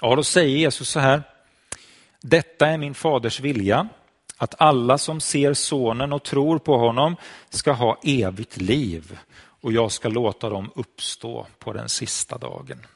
Ja, 0.00 0.16
då 0.16 0.24
säger 0.24 0.56
Jesus 0.56 0.88
så 0.88 1.00
här. 1.00 1.22
Detta 2.20 2.66
är 2.66 2.78
min 2.78 2.94
faders 2.94 3.40
vilja, 3.40 3.88
att 4.36 4.54
alla 4.58 4.98
som 4.98 5.20
ser 5.20 5.54
sonen 5.54 6.12
och 6.12 6.22
tror 6.22 6.58
på 6.58 6.78
honom 6.78 7.16
ska 7.50 7.72
ha 7.72 8.00
evigt 8.02 8.56
liv 8.56 9.18
och 9.38 9.72
jag 9.72 9.92
ska 9.92 10.08
låta 10.08 10.50
dem 10.50 10.70
uppstå 10.74 11.46
på 11.58 11.72
den 11.72 11.88
sista 11.88 12.38
dagen. 12.38 12.86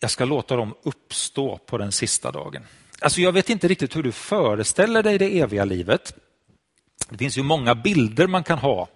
Jag 0.00 0.10
ska 0.10 0.24
låta 0.24 0.56
dem 0.56 0.74
uppstå 0.82 1.58
på 1.58 1.78
den 1.78 1.92
sista 1.92 2.30
dagen. 2.30 2.66
Alltså 3.02 3.20
jag 3.20 3.32
vet 3.32 3.50
inte 3.50 3.68
riktigt 3.68 3.96
hur 3.96 4.02
du 4.02 4.12
föreställer 4.12 5.02
dig 5.02 5.18
det 5.18 5.40
eviga 5.40 5.64
livet. 5.64 6.14
Det 7.08 7.18
finns 7.18 7.38
ju 7.38 7.42
många 7.42 7.74
bilder 7.74 8.26
man 8.26 8.44
kan 8.44 8.58
ha. 8.58 8.88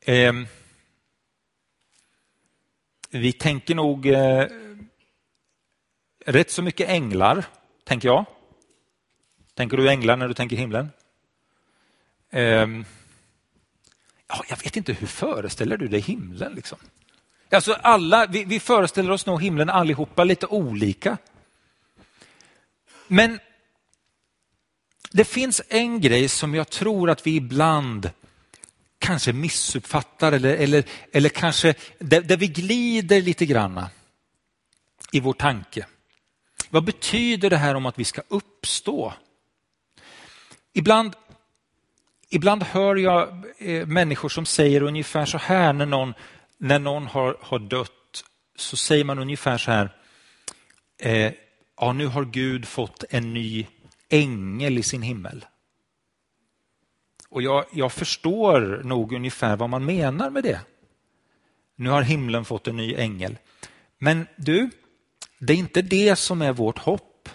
Eh, 0.00 0.32
vi 3.10 3.32
tänker 3.32 3.74
nog 3.74 4.06
eh, 4.06 4.46
rätt 6.26 6.50
så 6.50 6.62
mycket 6.62 6.88
änglar, 6.88 7.44
tänker 7.84 8.08
jag. 8.08 8.24
Tänker 9.54 9.76
du 9.76 9.90
änglar 9.90 10.16
när 10.16 10.28
du 10.28 10.34
tänker 10.34 10.56
himlen? 10.56 10.90
Eh, 12.30 12.66
ja, 14.28 14.44
jag 14.48 14.56
vet 14.64 14.76
inte, 14.76 14.92
hur 14.92 15.06
föreställer 15.06 15.76
du 15.76 15.88
dig 15.88 16.00
himlen? 16.00 16.52
Liksom? 16.54 16.78
Alltså 17.50 17.72
alla, 17.72 18.26
vi, 18.26 18.44
vi 18.44 18.60
föreställer 18.60 19.10
oss 19.10 19.26
nog 19.26 19.42
himlen 19.42 19.70
allihopa 19.70 20.24
lite 20.24 20.46
olika. 20.46 21.18
Men 23.12 23.40
det 25.10 25.24
finns 25.24 25.62
en 25.68 26.00
grej 26.00 26.28
som 26.28 26.54
jag 26.54 26.70
tror 26.70 27.10
att 27.10 27.26
vi 27.26 27.36
ibland 27.36 28.10
kanske 28.98 29.32
missuppfattar 29.32 30.32
eller, 30.32 30.56
eller, 30.56 30.84
eller 31.12 31.28
kanske 31.28 31.74
där, 31.98 32.20
där 32.20 32.36
vi 32.36 32.46
glider 32.46 33.22
lite 33.22 33.46
granna 33.46 33.90
i 35.12 35.20
vår 35.20 35.32
tanke. 35.32 35.86
Vad 36.68 36.84
betyder 36.84 37.50
det 37.50 37.56
här 37.56 37.74
om 37.74 37.86
att 37.86 37.98
vi 37.98 38.04
ska 38.04 38.22
uppstå? 38.28 39.12
Ibland, 40.72 41.12
ibland 42.28 42.62
hör 42.62 42.96
jag 42.96 43.44
eh, 43.58 43.86
människor 43.86 44.28
som 44.28 44.46
säger 44.46 44.82
ungefär 44.82 45.26
så 45.26 45.38
här 45.38 45.72
när 45.72 45.86
någon, 45.86 46.14
när 46.58 46.78
någon 46.78 47.06
har, 47.06 47.36
har 47.40 47.58
dött. 47.58 48.24
Så 48.56 48.76
säger 48.76 49.04
man 49.04 49.18
ungefär 49.18 49.58
så 49.58 49.70
här. 49.70 49.96
Eh, 50.98 51.32
ja, 51.80 51.92
nu 51.92 52.06
har 52.06 52.24
Gud 52.24 52.68
fått 52.68 53.04
en 53.10 53.34
ny 53.34 53.66
ängel 54.08 54.78
i 54.78 54.82
sin 54.82 55.02
himmel. 55.02 55.44
Och 57.28 57.42
jag, 57.42 57.64
jag 57.72 57.92
förstår 57.92 58.80
nog 58.84 59.12
ungefär 59.12 59.56
vad 59.56 59.70
man 59.70 59.84
menar 59.84 60.30
med 60.30 60.42
det. 60.42 60.60
Nu 61.76 61.90
har 61.90 62.02
himlen 62.02 62.44
fått 62.44 62.68
en 62.68 62.76
ny 62.76 62.94
ängel. 62.94 63.38
Men 63.98 64.26
du, 64.36 64.70
det 65.38 65.52
är 65.52 65.56
inte 65.56 65.82
det 65.82 66.16
som 66.16 66.42
är 66.42 66.52
vårt 66.52 66.78
hopp. 66.78 67.28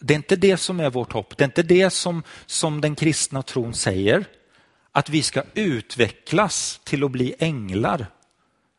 Det 0.00 0.14
är 0.14 0.16
inte 0.16 0.36
det 0.36 0.56
som 0.56 0.80
är 0.80 0.90
vårt 0.90 1.12
hopp. 1.12 1.36
Det 1.36 1.44
är 1.44 1.48
inte 1.48 1.62
det 1.62 1.90
som, 1.90 2.22
som 2.46 2.80
den 2.80 2.94
kristna 2.94 3.42
tron 3.42 3.74
säger. 3.74 4.24
Att 4.92 5.08
vi 5.08 5.22
ska 5.22 5.42
utvecklas 5.54 6.80
till 6.84 7.04
att 7.04 7.10
bli 7.10 7.34
änglar. 7.38 8.06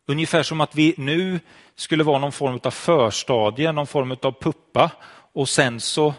Ungefär 0.08 0.44
som 0.44 0.62
att 0.62 0.76
vi 0.76 0.96
nu 0.98 1.40
skulle 1.76 2.04
vara 2.04 2.20
någon 2.20 2.32
form 2.32 2.60
av 2.64 2.72
förstadie, 2.72 3.72
någon 3.72 3.88
form 3.88 4.12
av 4.12 4.32
puppa 4.42 4.92
och 5.34 5.50
sen 5.50 5.80
så 5.80 6.14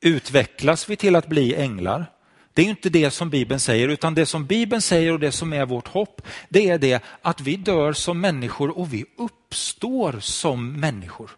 utvecklas 0.00 0.88
vi 0.88 0.96
till 0.96 1.16
att 1.16 1.26
bli 1.26 1.54
änglar. 1.54 2.06
Det 2.54 2.62
är 2.62 2.66
inte 2.66 2.88
det 2.88 3.10
som 3.10 3.30
Bibeln 3.30 3.60
säger, 3.60 3.88
utan 3.88 4.14
det 4.14 4.26
som 4.26 4.46
Bibeln 4.46 4.82
säger 4.82 5.12
och 5.12 5.20
det 5.20 5.32
som 5.32 5.52
är 5.52 5.66
vårt 5.66 5.88
hopp, 5.88 6.22
det 6.48 6.70
är 6.70 6.78
det 6.78 7.02
att 7.22 7.40
vi 7.40 7.56
dör 7.56 7.92
som 7.92 8.20
människor 8.20 8.78
och 8.78 8.92
vi 8.92 9.04
uppstår 9.18 10.20
som 10.20 10.80
människor. 10.80 11.30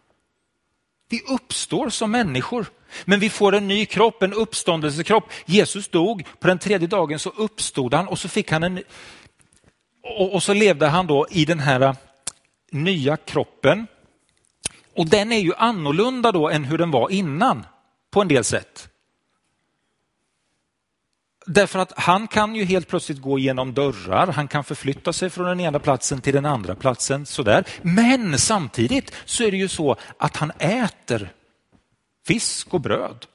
Vi 1.09 1.21
uppstår 1.27 1.89
som 1.89 2.11
människor, 2.11 2.65
men 3.05 3.19
vi 3.19 3.29
får 3.29 3.55
en 3.55 3.67
ny 3.67 3.85
kropp, 3.85 4.23
en 4.23 4.33
uppståndelsekropp. 4.33 5.23
Jesus 5.45 5.87
dog, 5.87 6.25
på 6.39 6.47
den 6.47 6.59
tredje 6.59 6.87
dagen 6.87 7.19
så 7.19 7.29
uppstod 7.29 7.93
han 7.93 8.07
och 8.07 8.19
så 8.19 8.29
fick 8.29 8.51
han 8.51 8.63
en 8.63 8.83
och, 10.17 10.43
så 10.43 10.53
levde 10.53 10.87
han 10.87 11.07
då 11.07 11.27
i 11.29 11.45
den 11.45 11.59
här 11.59 11.95
nya 12.75 13.17
kroppen. 13.17 13.87
Och 14.95 15.09
den 15.09 15.31
är 15.31 15.39
ju 15.39 15.53
annorlunda 15.57 16.31
då 16.31 16.49
än 16.49 16.63
hur 16.63 16.77
den 16.77 16.91
var 16.91 17.09
innan 17.09 17.65
på 18.11 18.21
en 18.21 18.27
del 18.27 18.43
sätt. 18.43 18.89
Därför 21.45 21.79
att 21.79 21.99
han 21.99 22.27
kan 22.27 22.55
ju 22.55 22.63
helt 22.63 22.87
plötsligt 22.87 23.21
gå 23.21 23.39
genom 23.39 23.73
dörrar, 23.73 24.27
han 24.27 24.47
kan 24.47 24.63
förflytta 24.63 25.13
sig 25.13 25.29
från 25.29 25.45
den 25.45 25.59
ena 25.59 25.79
platsen 25.79 26.21
till 26.21 26.33
den 26.33 26.45
andra 26.45 26.75
platsen. 26.75 27.25
Sådär. 27.25 27.67
Men 27.81 28.39
samtidigt 28.39 29.11
så 29.25 29.43
är 29.43 29.51
det 29.51 29.57
ju 29.57 29.67
så 29.67 29.95
att 30.17 30.37
han 30.37 30.51
äter 30.59 31.33
fisk 32.27 32.73
och 32.73 32.81
bröd. 32.81 33.25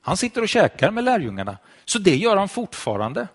Han 0.00 0.16
sitter 0.16 0.42
och 0.42 0.48
käkar 0.48 0.90
med 0.90 1.04
lärjungarna, 1.04 1.58
så 1.84 1.98
det 1.98 2.16
gör 2.16 2.36
han 2.36 2.48
fortfarande. 2.48 3.28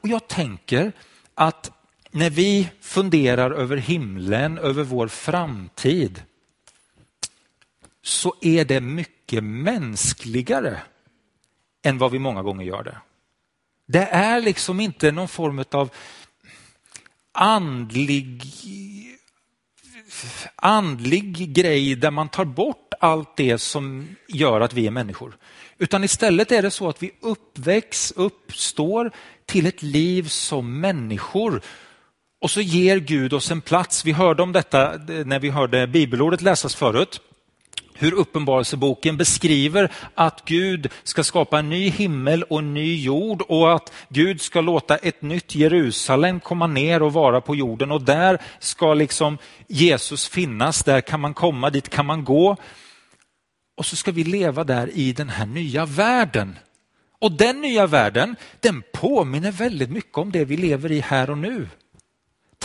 Och 0.00 0.08
jag 0.08 0.28
tänker 0.28 0.92
att 1.34 1.72
när 2.14 2.30
vi 2.30 2.68
funderar 2.80 3.50
över 3.50 3.76
himlen, 3.76 4.58
över 4.58 4.82
vår 4.82 5.08
framtid, 5.08 6.22
så 8.02 8.34
är 8.40 8.64
det 8.64 8.80
mycket 8.80 9.44
mänskligare 9.44 10.80
än 11.82 11.98
vad 11.98 12.12
vi 12.12 12.18
många 12.18 12.42
gånger 12.42 12.64
gör 12.64 12.82
det. 12.82 12.98
Det 13.86 14.06
är 14.06 14.40
liksom 14.40 14.80
inte 14.80 15.12
någon 15.12 15.28
form 15.28 15.64
av 15.70 15.90
andlig, 17.32 18.42
andlig 20.56 21.54
grej 21.54 21.94
där 21.94 22.10
man 22.10 22.28
tar 22.28 22.44
bort 22.44 22.94
allt 23.00 23.36
det 23.36 23.58
som 23.58 24.08
gör 24.28 24.60
att 24.60 24.72
vi 24.72 24.86
är 24.86 24.90
människor. 24.90 25.36
Utan 25.78 26.04
istället 26.04 26.52
är 26.52 26.62
det 26.62 26.70
så 26.70 26.88
att 26.88 27.02
vi 27.02 27.10
uppväcks, 27.20 28.12
uppstår 28.16 29.10
till 29.46 29.66
ett 29.66 29.82
liv 29.82 30.28
som 30.28 30.80
människor. 30.80 31.62
Och 32.44 32.50
så 32.50 32.60
ger 32.60 32.96
Gud 32.96 33.32
oss 33.32 33.50
en 33.50 33.60
plats. 33.60 34.04
Vi 34.04 34.12
hörde 34.12 34.42
om 34.42 34.52
detta 34.52 34.94
eh, 34.94 35.00
när 35.24 35.38
vi 35.38 35.50
hörde 35.50 35.86
bibelordet 35.86 36.42
läsas 36.42 36.74
förut 36.74 37.20
hur 37.94 38.14
Uppenbarelseboken 38.14 39.16
beskriver 39.16 39.92
att 40.14 40.44
Gud 40.44 40.88
ska 41.02 41.24
skapa 41.24 41.58
en 41.58 41.68
ny 41.68 41.88
himmel 41.88 42.42
och 42.42 42.58
en 42.58 42.74
ny 42.74 43.02
jord 43.02 43.42
och 43.42 43.74
att 43.74 43.92
Gud 44.08 44.40
ska 44.40 44.60
låta 44.60 44.96
ett 44.96 45.22
nytt 45.22 45.54
Jerusalem 45.54 46.40
komma 46.40 46.66
ner 46.66 47.02
och 47.02 47.12
vara 47.12 47.40
på 47.40 47.56
jorden 47.56 47.90
och 47.90 48.02
där 48.02 48.38
ska 48.58 48.94
liksom 48.94 49.38
Jesus 49.68 50.28
finnas, 50.28 50.84
där 50.84 51.00
kan 51.00 51.20
man 51.20 51.34
komma, 51.34 51.70
dit 51.70 51.88
kan 51.88 52.06
man 52.06 52.24
gå. 52.24 52.56
Och 53.76 53.86
så 53.86 53.96
ska 53.96 54.12
vi 54.12 54.24
leva 54.24 54.64
där 54.64 54.90
i 54.94 55.12
den 55.12 55.28
här 55.28 55.46
nya 55.46 55.86
världen. 55.86 56.58
Och 57.18 57.32
den 57.32 57.60
nya 57.60 57.86
världen, 57.86 58.36
den 58.60 58.82
påminner 58.92 59.52
väldigt 59.52 59.90
mycket 59.90 60.18
om 60.18 60.32
det 60.32 60.44
vi 60.44 60.56
lever 60.56 60.92
i 60.92 61.00
här 61.00 61.30
och 61.30 61.38
nu. 61.38 61.68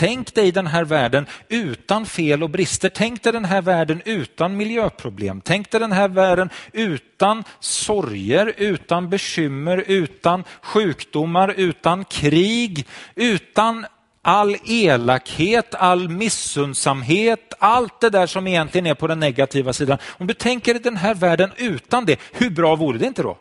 Tänk 0.00 0.34
dig 0.34 0.52
den 0.52 0.66
här 0.66 0.84
världen 0.84 1.26
utan 1.48 2.06
fel 2.06 2.42
och 2.42 2.50
brister. 2.50 2.88
Tänk 2.88 3.22
dig 3.22 3.32
den 3.32 3.44
här 3.44 3.62
världen 3.62 4.02
utan 4.04 4.56
miljöproblem. 4.56 5.40
Tänk 5.40 5.70
dig 5.70 5.80
den 5.80 5.92
här 5.92 6.08
världen 6.08 6.50
utan 6.72 7.44
sorger, 7.60 8.54
utan 8.56 9.10
bekymmer, 9.10 9.84
utan 9.86 10.44
sjukdomar, 10.62 11.54
utan 11.56 12.04
krig, 12.04 12.86
utan 13.14 13.86
all 14.22 14.56
elakhet, 14.64 15.74
all 15.74 16.08
missundsamhet, 16.08 17.54
allt 17.58 18.00
det 18.00 18.10
där 18.10 18.26
som 18.26 18.46
egentligen 18.46 18.86
är 18.86 18.94
på 18.94 19.06
den 19.06 19.20
negativa 19.20 19.72
sidan. 19.72 19.98
Om 20.04 20.26
du 20.26 20.34
tänker 20.34 20.74
dig 20.74 20.82
den 20.82 20.96
här 20.96 21.14
världen 21.14 21.50
utan 21.56 22.04
det, 22.04 22.20
hur 22.32 22.50
bra 22.50 22.76
vore 22.76 22.98
det 22.98 23.06
inte 23.06 23.22
då? 23.22 23.38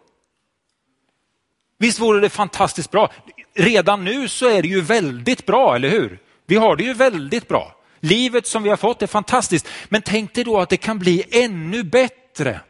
Visst 1.78 2.00
vore 2.00 2.20
det 2.20 2.30
fantastiskt 2.30 2.92
bra? 2.92 3.12
Redan 3.56 4.04
nu 4.04 4.28
så 4.28 4.50
är 4.50 4.62
det 4.62 4.68
ju 4.68 4.82
väldigt 4.82 5.46
bra, 5.46 5.76
eller 5.76 5.90
hur? 5.90 6.20
Vi 6.50 6.56
har 6.56 6.76
det 6.76 6.84
ju 6.84 6.94
väldigt 6.94 7.48
bra. 7.48 7.76
Livet 8.00 8.48
som 8.48 8.64
vi 8.64 8.70
har 8.70 8.78
fått 8.78 9.02
är 9.02 9.08
fantastiskt. 9.08 9.68
Men 9.90 10.02
tänk 10.02 10.34
dig 10.34 10.44
då 10.44 10.60
att 10.60 10.70
det 10.70 10.78
kan 10.78 11.00
bli 11.00 11.44
ännu 11.44 11.84
bättre. 11.84 12.62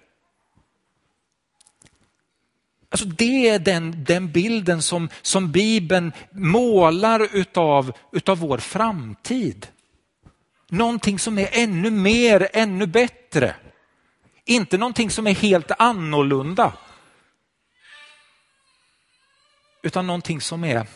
Alltså 2.89 3.05
det 3.05 3.49
är 3.49 3.59
den, 3.59 4.03
den 4.03 4.31
bilden 4.31 4.81
som, 4.81 5.09
som 5.21 5.51
Bibeln 5.51 6.11
målar 6.31 7.35
utav, 7.35 7.91
utav 8.11 8.37
vår 8.37 8.57
framtid. 8.57 9.67
Någonting 10.69 11.19
som 11.19 11.37
är 11.37 11.49
ännu 11.51 11.91
mer, 11.91 12.49
ännu 12.53 12.85
bättre. 12.85 13.55
Inte 14.45 14.77
någonting 14.77 15.09
som 15.09 15.27
är 15.27 15.35
helt 15.35 15.71
annorlunda. 15.79 16.73
Utan 19.83 20.07
någonting 20.07 20.41
som 20.41 20.63
är 20.63 20.87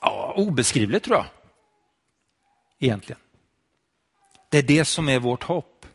ja, 0.00 0.34
obeskrivligt 0.36 1.04
tror 1.04 1.16
jag 1.16 1.26
egentligen. 2.82 3.20
Det 4.48 4.58
är 4.58 4.62
det 4.62 4.84
som 4.84 5.08
är 5.08 5.18
vårt 5.18 5.42
hopp. 5.42 5.86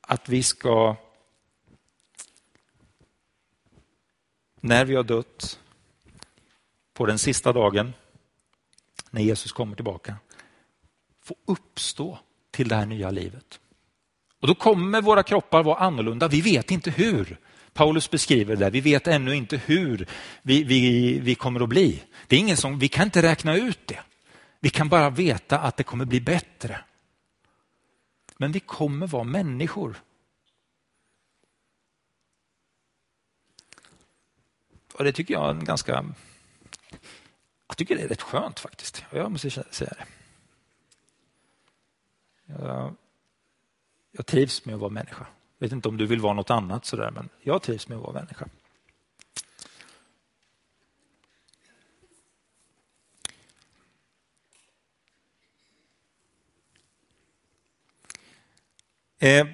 Att 0.00 0.28
vi 0.28 0.42
ska, 0.42 0.96
när 4.60 4.84
vi 4.84 4.94
har 4.94 5.02
dött, 5.02 5.58
på 6.94 7.06
den 7.06 7.18
sista 7.18 7.52
dagen, 7.52 7.92
när 9.10 9.22
Jesus 9.22 9.52
kommer 9.52 9.76
tillbaka, 9.76 10.16
få 11.22 11.36
uppstå 11.44 12.18
till 12.50 12.68
det 12.68 12.74
här 12.74 12.86
nya 12.86 13.10
livet. 13.10 13.60
Och 14.40 14.48
då 14.48 14.54
kommer 14.54 15.02
våra 15.02 15.22
kroppar 15.22 15.62
vara 15.62 15.78
annorlunda. 15.78 16.28
Vi 16.28 16.40
vet 16.40 16.70
inte 16.70 16.90
hur. 16.90 17.38
Paulus 17.72 18.10
beskriver 18.10 18.56
det, 18.56 18.70
vi 18.70 18.80
vet 18.80 19.06
ännu 19.06 19.36
inte 19.36 19.56
hur 19.56 20.08
vi, 20.42 20.62
vi, 20.62 21.18
vi 21.18 21.34
kommer 21.34 21.60
att 21.60 21.68
bli. 21.68 22.02
Det 22.26 22.36
är 22.36 22.40
ingen 22.40 22.56
som, 22.56 22.78
vi 22.78 22.88
kan 22.88 23.04
inte 23.04 23.22
räkna 23.22 23.56
ut 23.56 23.86
det. 23.86 24.00
Vi 24.60 24.70
kan 24.70 24.88
bara 24.88 25.10
veta 25.10 25.58
att 25.58 25.76
det 25.76 25.82
kommer 25.82 26.04
bli 26.04 26.20
bättre. 26.20 26.84
Men 28.36 28.52
vi 28.52 28.60
kommer 28.60 29.06
vara 29.06 29.24
människor. 29.24 30.02
Och 34.94 35.04
det 35.04 35.12
tycker 35.12 35.34
jag 35.34 35.46
är 35.46 35.50
en 35.50 35.64
ganska... 35.64 36.04
Jag 37.68 37.76
tycker 37.76 37.96
det 37.96 38.02
är 38.02 38.08
rätt 38.08 38.22
skönt 38.22 38.60
faktiskt. 38.60 39.04
Jag 39.10 39.32
måste 39.32 39.50
säga 39.50 39.94
det. 39.98 40.06
Jag, 42.46 42.94
jag 44.10 44.26
trivs 44.26 44.64
med 44.64 44.74
att 44.74 44.80
vara 44.80 44.90
människa. 44.90 45.26
Jag 45.58 45.66
vet 45.66 45.72
inte 45.72 45.88
om 45.88 45.96
du 45.96 46.06
vill 46.06 46.20
vara 46.20 46.32
något 46.32 46.50
annat 46.50 46.84
sådär, 46.84 47.10
men 47.10 47.28
jag 47.42 47.62
trivs 47.62 47.88
med 47.88 47.98
att 47.98 48.04
vara 48.04 48.12
människa. 48.12 48.48
Eh, 59.18 59.46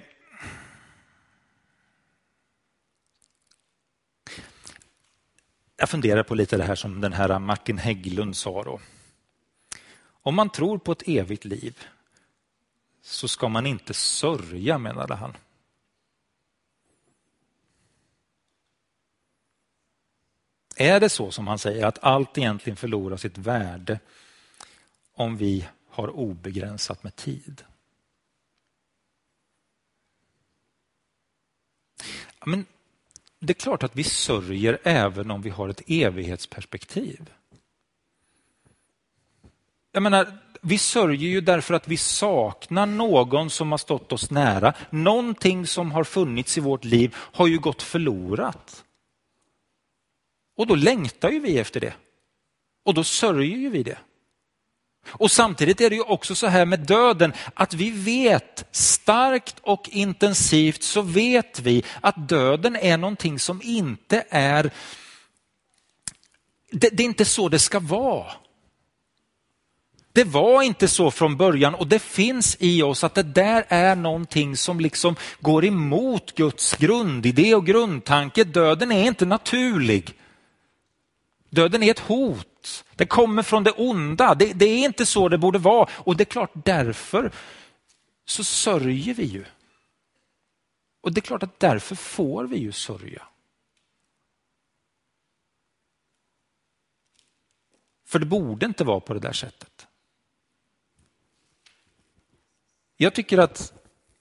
jag 5.77 5.89
funderar 5.89 6.23
på 6.23 6.35
lite 6.35 6.57
det 6.57 6.65
här 6.65 6.75
som 6.75 7.01
den 7.01 7.13
här 7.13 7.39
Martin 7.39 7.79
Hägglund 7.79 8.37
sa. 8.37 8.63
Då. 8.63 8.81
Om 10.07 10.35
man 10.35 10.51
tror 10.51 10.79
på 10.79 10.93
ett 10.93 11.09
evigt 11.09 11.45
liv 11.45 11.85
så 13.03 13.29
ska 13.29 13.49
man 13.49 13.67
inte 13.67 13.95
sörja, 13.95 14.79
menade 14.79 15.15
han. 15.15 15.37
Är 20.77 21.01
det 21.01 21.09
så 21.09 21.31
som 21.31 21.47
han 21.47 21.59
säger 21.59 21.87
att 21.87 21.99
allt 22.05 22.39
egentligen 22.39 22.77
förlorar 22.77 23.17
sitt 23.17 23.39
värde 23.39 24.01
om 25.15 25.37
vi 25.37 25.69
har 25.89 26.09
obegränsat 26.09 27.03
med 27.03 27.17
tid? 27.17 27.65
Men 32.47 32.67
det 33.41 33.53
är 33.53 33.55
klart 33.55 33.83
att 33.83 33.97
vi 33.97 34.05
sörjer 34.05 34.79
även 34.83 35.31
om 35.31 35.43
vi 35.43 35.51
har 35.51 35.69
ett 35.69 35.83
evighetsperspektiv. 35.87 37.31
Jag 39.93 40.03
menar, 40.03 40.39
vi 40.61 40.79
sörjer 40.79 41.31
ju 41.31 41.41
därför 41.41 41.75
att 41.75 41.89
vi 41.89 41.97
saknar 41.97 42.87
någon 42.87 43.51
som 43.51 43.71
har 43.71 43.79
stått 43.79 44.13
oss 44.13 44.31
nära. 44.31 44.75
Någonting 44.91 45.67
som 45.67 45.93
har 45.93 46.05
funnits 46.05 46.59
i 46.59 46.61
vårt 46.61 46.85
liv 46.85 47.15
har 47.17 47.47
ju 47.47 47.59
gått 47.59 47.83
förlorat. 47.83 48.85
Och 50.57 50.67
då 50.67 50.75
längtar 50.75 51.31
ju 51.31 51.41
vi 51.41 51.59
efter 51.59 51.81
det. 51.81 51.95
Och 52.85 52.95
då 52.95 53.05
sörjer 53.05 53.57
ju 53.57 53.71
vi 53.71 53.83
det. 53.83 53.99
Och 55.09 55.31
samtidigt 55.31 55.81
är 55.81 55.91
det 55.91 55.97
ju 55.97 56.03
också 56.03 56.35
så 56.35 56.47
här 56.47 56.65
med 56.67 56.81
döden 56.81 57.33
att 57.55 57.75
vi 57.75 57.91
vet 57.91 58.65
starkt 58.71 59.57
och 59.63 59.89
intensivt 59.89 60.83
så 60.83 61.03
vet 61.03 61.61
vi 61.61 61.85
att 62.01 62.29
döden 62.29 62.77
är 62.77 62.97
någonting 62.97 63.39
som 63.39 63.61
inte 63.65 64.25
är, 64.31 64.71
det, 66.73 66.89
det 66.93 67.03
är 67.03 67.05
inte 67.05 67.25
så 67.25 67.49
det 67.49 67.59
ska 67.59 67.81
vara. 67.81 68.33
Det 70.13 70.25
var 70.25 70.63
inte 70.63 70.89
så 70.89 71.11
från 71.11 71.37
början 71.37 71.75
och 71.75 71.87
det 71.87 71.99
finns 71.99 72.57
i 72.61 72.83
oss 72.83 73.05
att 73.05 73.15
det 73.15 73.23
där 73.23 73.65
är 73.69 73.97
någonting 73.97 74.57
som 74.57 74.81
liksom 74.81 75.17
går 75.41 75.65
emot 75.65 76.35
Guds 76.35 76.77
grundidé 76.77 77.55
och 77.55 77.67
grundtanke. 77.67 78.45
Döden 78.45 78.93
är 78.93 79.07
inte 79.07 79.27
naturlig. 79.27 80.15
Döden 81.51 81.83
är 81.83 81.91
ett 81.91 81.99
hot. 81.99 82.47
Det 82.95 83.07
kommer 83.07 83.43
från 83.43 83.65
det 83.65 83.71
onda. 83.71 84.35
Det, 84.35 84.53
det, 84.53 84.65
är 84.65 84.85
inte 84.85 85.07
så 85.07 85.29
det 85.29 85.39
borde 85.39 85.59
vara. 85.59 85.89
Och 85.93 86.17
det 86.17 86.23
är 86.23 86.27
klart, 86.27 86.51
därför 86.53 87.33
så 88.25 88.45
sörjer 88.45 89.15
vi 89.15 89.25
ju. 89.25 89.45
Och 91.01 91.13
det 91.13 91.19
är 91.19 91.23
klart 91.23 91.43
att 91.43 91.61
därför 91.61 91.95
får 91.95 92.45
vi 92.45 92.57
ju 92.57 92.73
sörja. 92.73 93.23
För 98.05 98.19
det 98.19 98.27
borde 98.27 98.67
inte 98.67 98.85
vara 98.85 99.01
på 99.01 99.15
det 99.15 99.21
där 99.21 99.33
sättet. 99.33 99.87
Jag 102.97 103.15
tycker 103.15 103.39
att 103.39 103.73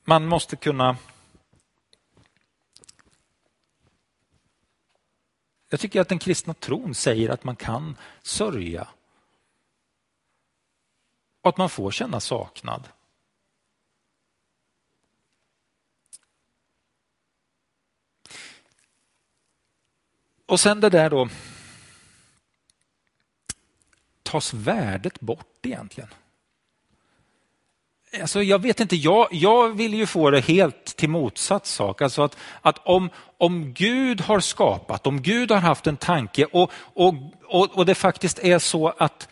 man 0.03 0.27
måste 0.27 0.55
kunna 0.55 0.97
Jag 5.73 5.79
tycker 5.79 6.01
att 6.01 6.09
den 6.09 6.19
kristna 6.19 6.53
tron 6.53 6.95
säger 6.95 7.29
att 7.29 7.43
man 7.43 7.55
kan 7.55 7.97
sörja 8.21 8.87
och 11.41 11.49
att 11.49 11.57
man 11.57 11.69
får 11.69 11.91
känna 11.91 12.19
saknad. 12.19 12.89
Och 20.45 20.59
sen 20.59 20.79
det 20.79 20.89
där 20.89 21.09
då, 21.09 21.29
tas 24.23 24.53
värdet 24.53 25.19
bort 25.19 25.65
egentligen? 25.65 26.09
Alltså 28.21 28.43
jag 28.43 28.61
vet 28.61 28.79
inte, 28.79 28.95
jag, 28.95 29.27
jag 29.31 29.69
vill 29.69 29.93
ju 29.93 30.05
få 30.05 30.29
det 30.29 30.39
helt 30.39 30.85
till 30.85 31.09
motsatt 31.09 31.65
sak. 31.65 32.01
Alltså 32.01 32.21
att, 32.21 32.37
att 32.61 32.77
om, 32.77 33.09
om 33.37 33.73
Gud 33.73 34.21
har 34.21 34.39
skapat, 34.39 35.07
om 35.07 35.21
Gud 35.21 35.51
har 35.51 35.59
haft 35.59 35.87
en 35.87 35.97
tanke 35.97 36.45
och, 36.45 36.71
och, 36.75 37.13
och, 37.43 37.77
och 37.77 37.85
det 37.85 37.95
faktiskt 37.95 38.39
är 38.39 38.59
så 38.59 38.87
att, 38.87 39.29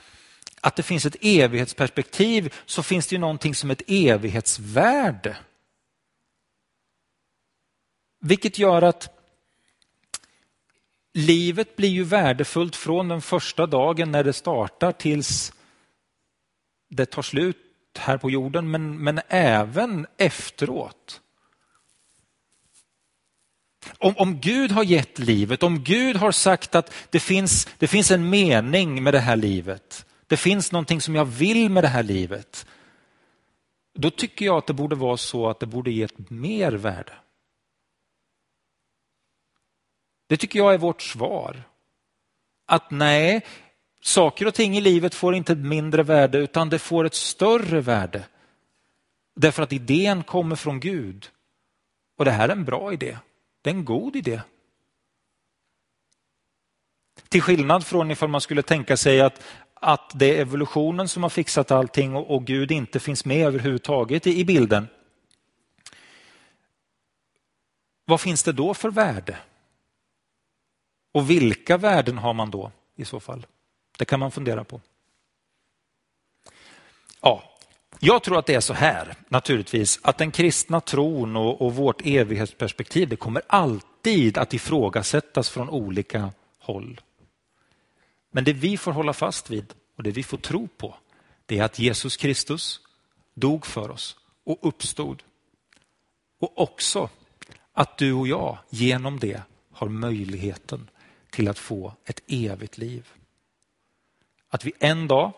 att 0.62 0.76
det 0.76 0.84
finns 0.84 1.06
ett 1.06 1.16
evighetsperspektiv 1.22 2.54
så 2.66 2.84
finns 2.84 3.08
det 3.08 3.16
ju 3.16 3.20
någonting 3.20 3.56
som 3.56 3.72
ett 3.72 3.82
evighetsvärde. 3.88 5.38
Vilket 8.20 8.60
gör 8.60 8.82
att 8.82 9.10
livet 11.14 11.76
blir 11.76 11.90
ju 11.90 12.04
värdefullt 12.04 12.76
från 12.76 13.08
den 13.08 13.22
första 13.22 13.66
dagen 13.66 14.12
när 14.12 14.24
det 14.24 14.34
startar 14.34 14.92
tills 14.92 15.54
det 16.90 17.06
tar 17.06 17.22
slut 17.22 17.71
här 17.98 18.18
på 18.18 18.30
jorden, 18.30 18.72
men, 18.72 19.04
men 19.04 19.20
även 19.28 20.08
efteråt. 20.18 21.22
Om, 23.98 24.14
om 24.18 24.40
Gud 24.40 24.72
har 24.72 24.84
gett 24.84 25.20
livet, 25.20 25.64
om 25.64 25.84
Gud 25.84 26.16
har 26.16 26.32
sagt 26.32 26.76
att 26.76 26.94
det 27.10 27.20
finns, 27.20 27.68
det 27.78 27.88
finns 27.88 28.12
en 28.12 28.30
mening 28.30 29.04
med 29.04 29.14
det 29.14 29.20
här 29.20 29.36
livet, 29.36 30.06
det 30.28 30.38
finns 30.38 30.72
någonting 30.72 31.02
som 31.02 31.16
jag 31.16 31.26
vill 31.26 31.70
med 31.70 31.84
det 31.84 31.88
här 31.88 32.04
livet, 32.04 32.66
då 33.94 34.10
tycker 34.10 34.46
jag 34.46 34.58
att 34.58 34.68
det 34.68 34.74
borde 34.74 34.96
vara 34.96 35.18
så 35.18 35.50
att 35.50 35.60
det 35.60 35.66
borde 35.66 35.92
ge 35.92 36.04
ett 36.04 36.30
mer 36.30 36.72
värde. 36.72 37.14
Det 40.28 40.38
tycker 40.38 40.60
jag 40.60 40.74
är 40.74 40.78
vårt 40.78 41.02
svar. 41.02 41.64
Att 42.66 42.92
nej, 42.92 43.46
saker 44.02 44.48
och 44.48 44.54
ting 44.54 44.78
i 44.78 44.82
livet 44.82 45.16
får 45.16 45.36
inte 45.36 45.54
ett 45.54 45.60
mindre 45.60 46.04
värde 46.04 46.38
utan 46.38 46.70
det 46.70 46.80
får 46.80 47.06
ett 47.06 47.14
större 47.14 47.82
värde. 47.82 48.26
Därför 49.36 49.64
att 49.64 49.74
idén 49.74 50.24
kommer 50.24 50.56
från 50.56 50.80
Gud. 50.80 51.30
Och 52.18 52.26
det 52.26 52.32
här 52.32 52.50
är 52.50 52.54
en 52.54 52.66
bra 52.66 52.94
idé. 52.94 53.18
Det 53.62 53.70
är 53.70 53.74
en 53.74 53.86
god 53.86 54.16
idé. 54.16 54.42
Till 57.30 57.42
skillnad 57.42 57.86
från 57.86 58.12
ifall 58.12 58.30
man 58.30 58.42
skulle 58.42 58.64
tänka 58.64 58.98
sig 58.98 59.22
att, 59.22 59.44
att 59.74 60.12
det 60.16 60.38
är 60.38 60.42
evolutionen 60.42 61.08
som 61.08 61.24
har 61.24 61.30
fixat 61.30 61.72
allting 61.72 62.16
och, 62.16 62.36
och 62.36 62.46
Gud 62.46 62.72
inte 62.72 63.00
finns 63.00 63.26
med 63.26 63.48
överhuvudtaget 63.48 64.28
i, 64.28 64.40
i 64.40 64.46
bilden. 64.46 64.88
Vad 68.06 68.22
finns 68.22 68.44
det 68.44 68.52
då 68.52 68.74
för 68.74 68.90
värde? 68.90 69.38
Och 71.12 71.30
vilka 71.30 71.78
värden 71.78 72.18
har 72.18 72.34
man 72.34 72.52
då 72.52 72.72
i 72.96 73.06
så 73.06 73.20
fall? 73.20 73.46
Det 74.02 74.06
kan 74.06 74.20
man 74.20 74.32
fundera 74.32 74.64
på. 74.64 74.82
Ja, 77.22 77.44
jag 78.00 78.24
tror 78.24 78.40
att 78.40 78.46
det 78.46 78.54
är 78.54 78.60
så 78.60 78.74
här, 78.74 79.16
naturligtvis, 79.28 80.00
att 80.04 80.18
den 80.18 80.32
kristna 80.32 80.82
tron 80.82 81.36
och, 81.36 81.62
och 81.62 81.76
vårt 81.76 82.02
evighetsperspektiv, 82.06 83.10
det 83.10 83.16
kommer 83.16 83.42
alltid 83.48 84.38
att 84.38 84.54
ifrågasättas 84.54 85.50
från 85.50 85.70
olika 85.70 86.34
håll. 86.60 87.02
Men 88.32 88.44
det 88.44 88.54
vi 88.54 88.78
får 88.78 88.92
hålla 88.92 89.14
fast 89.14 89.50
vid 89.50 89.74
och 89.96 90.04
det 90.04 90.12
vi 90.12 90.24
får 90.24 90.38
tro 90.38 90.68
på, 90.68 90.96
det 91.46 91.60
är 91.60 91.64
att 91.64 91.80
Jesus 91.80 92.18
Kristus 92.18 92.80
dog 93.34 93.66
för 93.66 93.92
oss 93.92 94.18
och 94.44 94.60
uppstod. 94.62 95.24
Och 96.40 96.62
också 96.62 97.10
att 97.74 97.98
du 97.98 98.14
och 98.14 98.28
jag 98.28 98.58
genom 98.70 99.20
det 99.20 99.42
har 99.72 99.88
möjligheten 99.88 100.90
till 101.30 101.48
att 101.48 101.60
få 101.60 101.94
ett 102.06 102.22
evigt 102.28 102.78
liv. 102.78 103.08
Att 104.54 104.66
vi 104.66 104.74
en 104.80 105.08
dag 105.08 105.32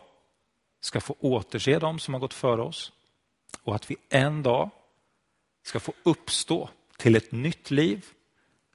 ska 0.80 1.00
få 1.00 1.16
återse 1.20 1.78
dem 1.78 1.98
som 1.98 2.14
har 2.14 2.20
gått 2.20 2.34
före 2.34 2.62
oss 2.62 2.92
och 3.62 3.74
att 3.74 3.90
vi 3.90 3.96
en 4.08 4.42
dag 4.42 4.70
ska 5.62 5.80
få 5.80 5.92
uppstå 6.02 6.68
till 6.96 7.16
ett 7.16 7.32
nytt 7.32 7.70
liv 7.70 8.04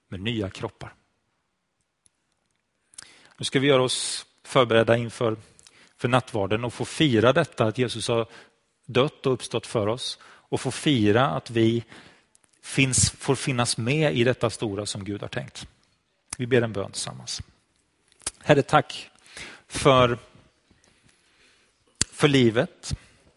med 0.08 0.19
nya 0.19 0.49
kroppar. 0.49 0.93
Nu 3.38 3.45
ska 3.45 3.60
vi 3.60 3.67
göra 3.67 3.84
oss 3.84 4.25
förberedda 4.43 4.97
inför 4.97 5.38
för 5.99 6.08
nattvarden 6.08 6.65
och 6.65 6.73
få 6.73 6.86
fira 6.86 7.34
detta 7.34 7.65
att 7.65 7.78
Jesus 7.78 8.08
har 8.08 8.28
dött 8.86 9.25
och 9.25 9.34
uppstått 9.34 9.67
för 9.67 9.88
oss 9.88 10.19
och 10.23 10.62
få 10.62 10.71
fira 10.71 11.30
att 11.30 11.49
vi 11.49 11.84
finns, 12.62 13.12
får 13.12 13.36
finnas 13.36 13.78
med 13.78 14.15
i 14.15 14.23
detta 14.23 14.49
stora 14.49 14.86
som 14.86 15.04
Gud 15.04 15.21
har 15.21 15.28
tänkt. 15.28 15.67
Vi 16.38 16.47
ber 16.47 16.62
en 16.62 16.73
bön 16.73 16.91
tillsammans. 16.91 17.41
Herre, 18.39 18.62
tack 18.62 19.10
för, 19.67 20.17
för 22.19 22.27
livet. 22.27 22.93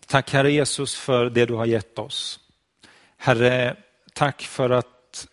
Tack 0.06 0.32
Herre 0.32 0.52
Jesus 0.52 0.94
för 0.94 1.30
det 1.30 1.46
du 1.46 1.54
har 1.54 1.66
gett 1.66 1.98
oss. 1.98 2.40
Herre, 3.16 3.76
tack 4.12 4.42
för 4.42 4.70
att 4.70 5.26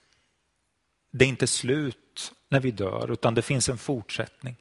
det 1.12 1.26
inte 1.26 1.46
är 1.46 1.48
slut 1.48 2.32
när 2.50 2.60
vi 2.60 2.72
dör 2.72 3.12
utan 3.12 3.34
det 3.34 3.42
finns 3.42 3.70
en 3.70 3.78
fortsättning. 3.78 4.56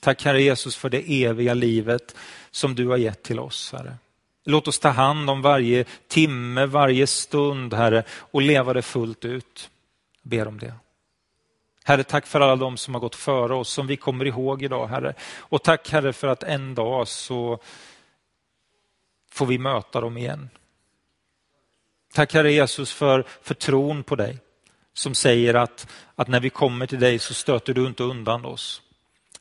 Tack 0.00 0.24
Herre 0.24 0.42
Jesus 0.42 0.76
för 0.76 0.90
det 0.90 1.24
eviga 1.24 1.54
livet 1.54 2.16
som 2.50 2.74
du 2.74 2.88
har 2.88 2.96
gett 2.96 3.22
till 3.22 3.38
oss 3.38 3.72
Herre. 3.72 3.94
Låt 4.44 4.68
oss 4.68 4.78
ta 4.78 4.88
hand 4.88 5.30
om 5.30 5.42
varje 5.42 5.84
timme, 6.08 6.66
varje 6.66 7.06
stund 7.06 7.74
Herre 7.74 8.04
och 8.10 8.42
leva 8.42 8.72
det 8.72 8.82
fullt 8.82 9.24
ut. 9.24 9.70
Jag 10.22 10.30
ber 10.30 10.48
om 10.48 10.58
det. 10.58 10.74
Herre, 11.84 12.04
tack 12.04 12.26
för 12.26 12.40
alla 12.40 12.56
de 12.56 12.76
som 12.76 12.94
har 12.94 13.00
gått 13.00 13.14
före 13.14 13.54
oss, 13.54 13.70
som 13.70 13.86
vi 13.86 13.96
kommer 13.96 14.24
ihåg 14.24 14.62
idag, 14.62 14.86
Herre. 14.86 15.14
Och 15.38 15.62
tack 15.62 15.90
Herre 15.90 16.12
för 16.12 16.28
att 16.28 16.42
en 16.42 16.74
dag 16.74 17.08
så 17.08 17.58
får 19.30 19.46
vi 19.46 19.58
möta 19.58 20.00
dem 20.00 20.16
igen. 20.16 20.50
Tack 22.12 22.34
Herre 22.34 22.52
Jesus 22.52 22.92
för, 22.92 23.24
för 23.42 23.54
tron 23.54 24.02
på 24.02 24.16
dig 24.16 24.38
som 24.92 25.14
säger 25.14 25.54
att, 25.54 25.86
att 26.14 26.28
när 26.28 26.40
vi 26.40 26.50
kommer 26.50 26.86
till 26.86 27.00
dig 27.00 27.18
så 27.18 27.34
stöter 27.34 27.74
du 27.74 27.86
inte 27.86 28.02
undan 28.02 28.44
oss. 28.44 28.82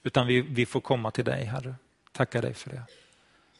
Utan 0.04 0.28
vi, 0.28 0.42
vi 0.42 0.66
får 0.66 0.82
komma 0.82 1.12
till 1.12 1.26
dig 1.26 1.46
Herre. 1.46 1.76
Tackar 2.12 2.42
dig 2.42 2.54
för 2.54 2.70
det. 2.70 2.84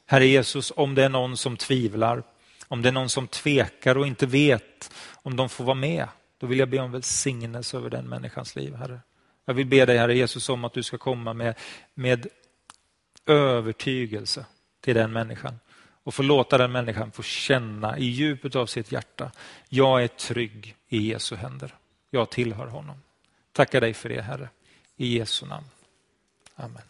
Herre 0.06 0.28
Jesus, 0.28 0.72
om 0.76 0.96
det 0.96 1.04
är 1.04 1.10
någon 1.10 1.38
som 1.38 1.58
tvivlar, 1.58 2.24
om 2.68 2.82
det 2.82 2.90
är 2.90 2.94
någon 2.94 3.10
som 3.10 3.28
tvekar 3.28 3.98
och 3.98 4.08
inte 4.08 4.26
vet 4.26 4.92
om 5.14 5.36
de 5.36 5.50
får 5.50 5.64
vara 5.64 5.76
med, 5.76 6.08
då 6.40 6.48
vill 6.48 6.60
jag 6.60 6.70
be 6.70 6.80
om 6.80 6.92
välsignelse 6.92 7.78
över 7.78 7.90
den 7.90 8.10
människans 8.10 8.56
liv, 8.56 8.76
Herre. 8.76 9.00
Jag 9.46 9.54
vill 9.54 9.66
be 9.66 9.86
dig, 9.86 9.98
Herre 9.98 10.18
Jesus, 10.18 10.50
om 10.50 10.66
att 10.66 10.74
du 10.74 10.84
ska 10.84 10.98
komma 10.98 11.34
med, 11.34 11.56
med 11.94 12.28
övertygelse 13.26 14.46
till 14.82 14.96
den 14.96 15.14
människan 15.14 15.60
och 16.04 16.14
få 16.14 16.24
låta 16.24 16.58
den 16.58 16.72
människan 16.72 17.12
få 17.12 17.24
känna 17.24 17.98
i 17.98 18.06
djupet 18.06 18.56
av 18.56 18.66
sitt 18.66 18.92
hjärta, 18.92 19.32
jag 19.70 20.04
är 20.04 20.08
trygg 20.08 20.76
i 20.88 21.12
Jesu 21.12 21.36
händer. 21.36 21.76
Jag 22.10 22.30
tillhör 22.30 22.68
honom. 22.68 23.02
Tackar 23.52 23.82
dig 23.82 23.94
för 23.94 24.10
det, 24.10 24.22
Herre. 24.22 24.50
I 24.98 25.18
Jesu 25.18 25.46
namn. 25.46 25.66
Amen. 26.56 26.82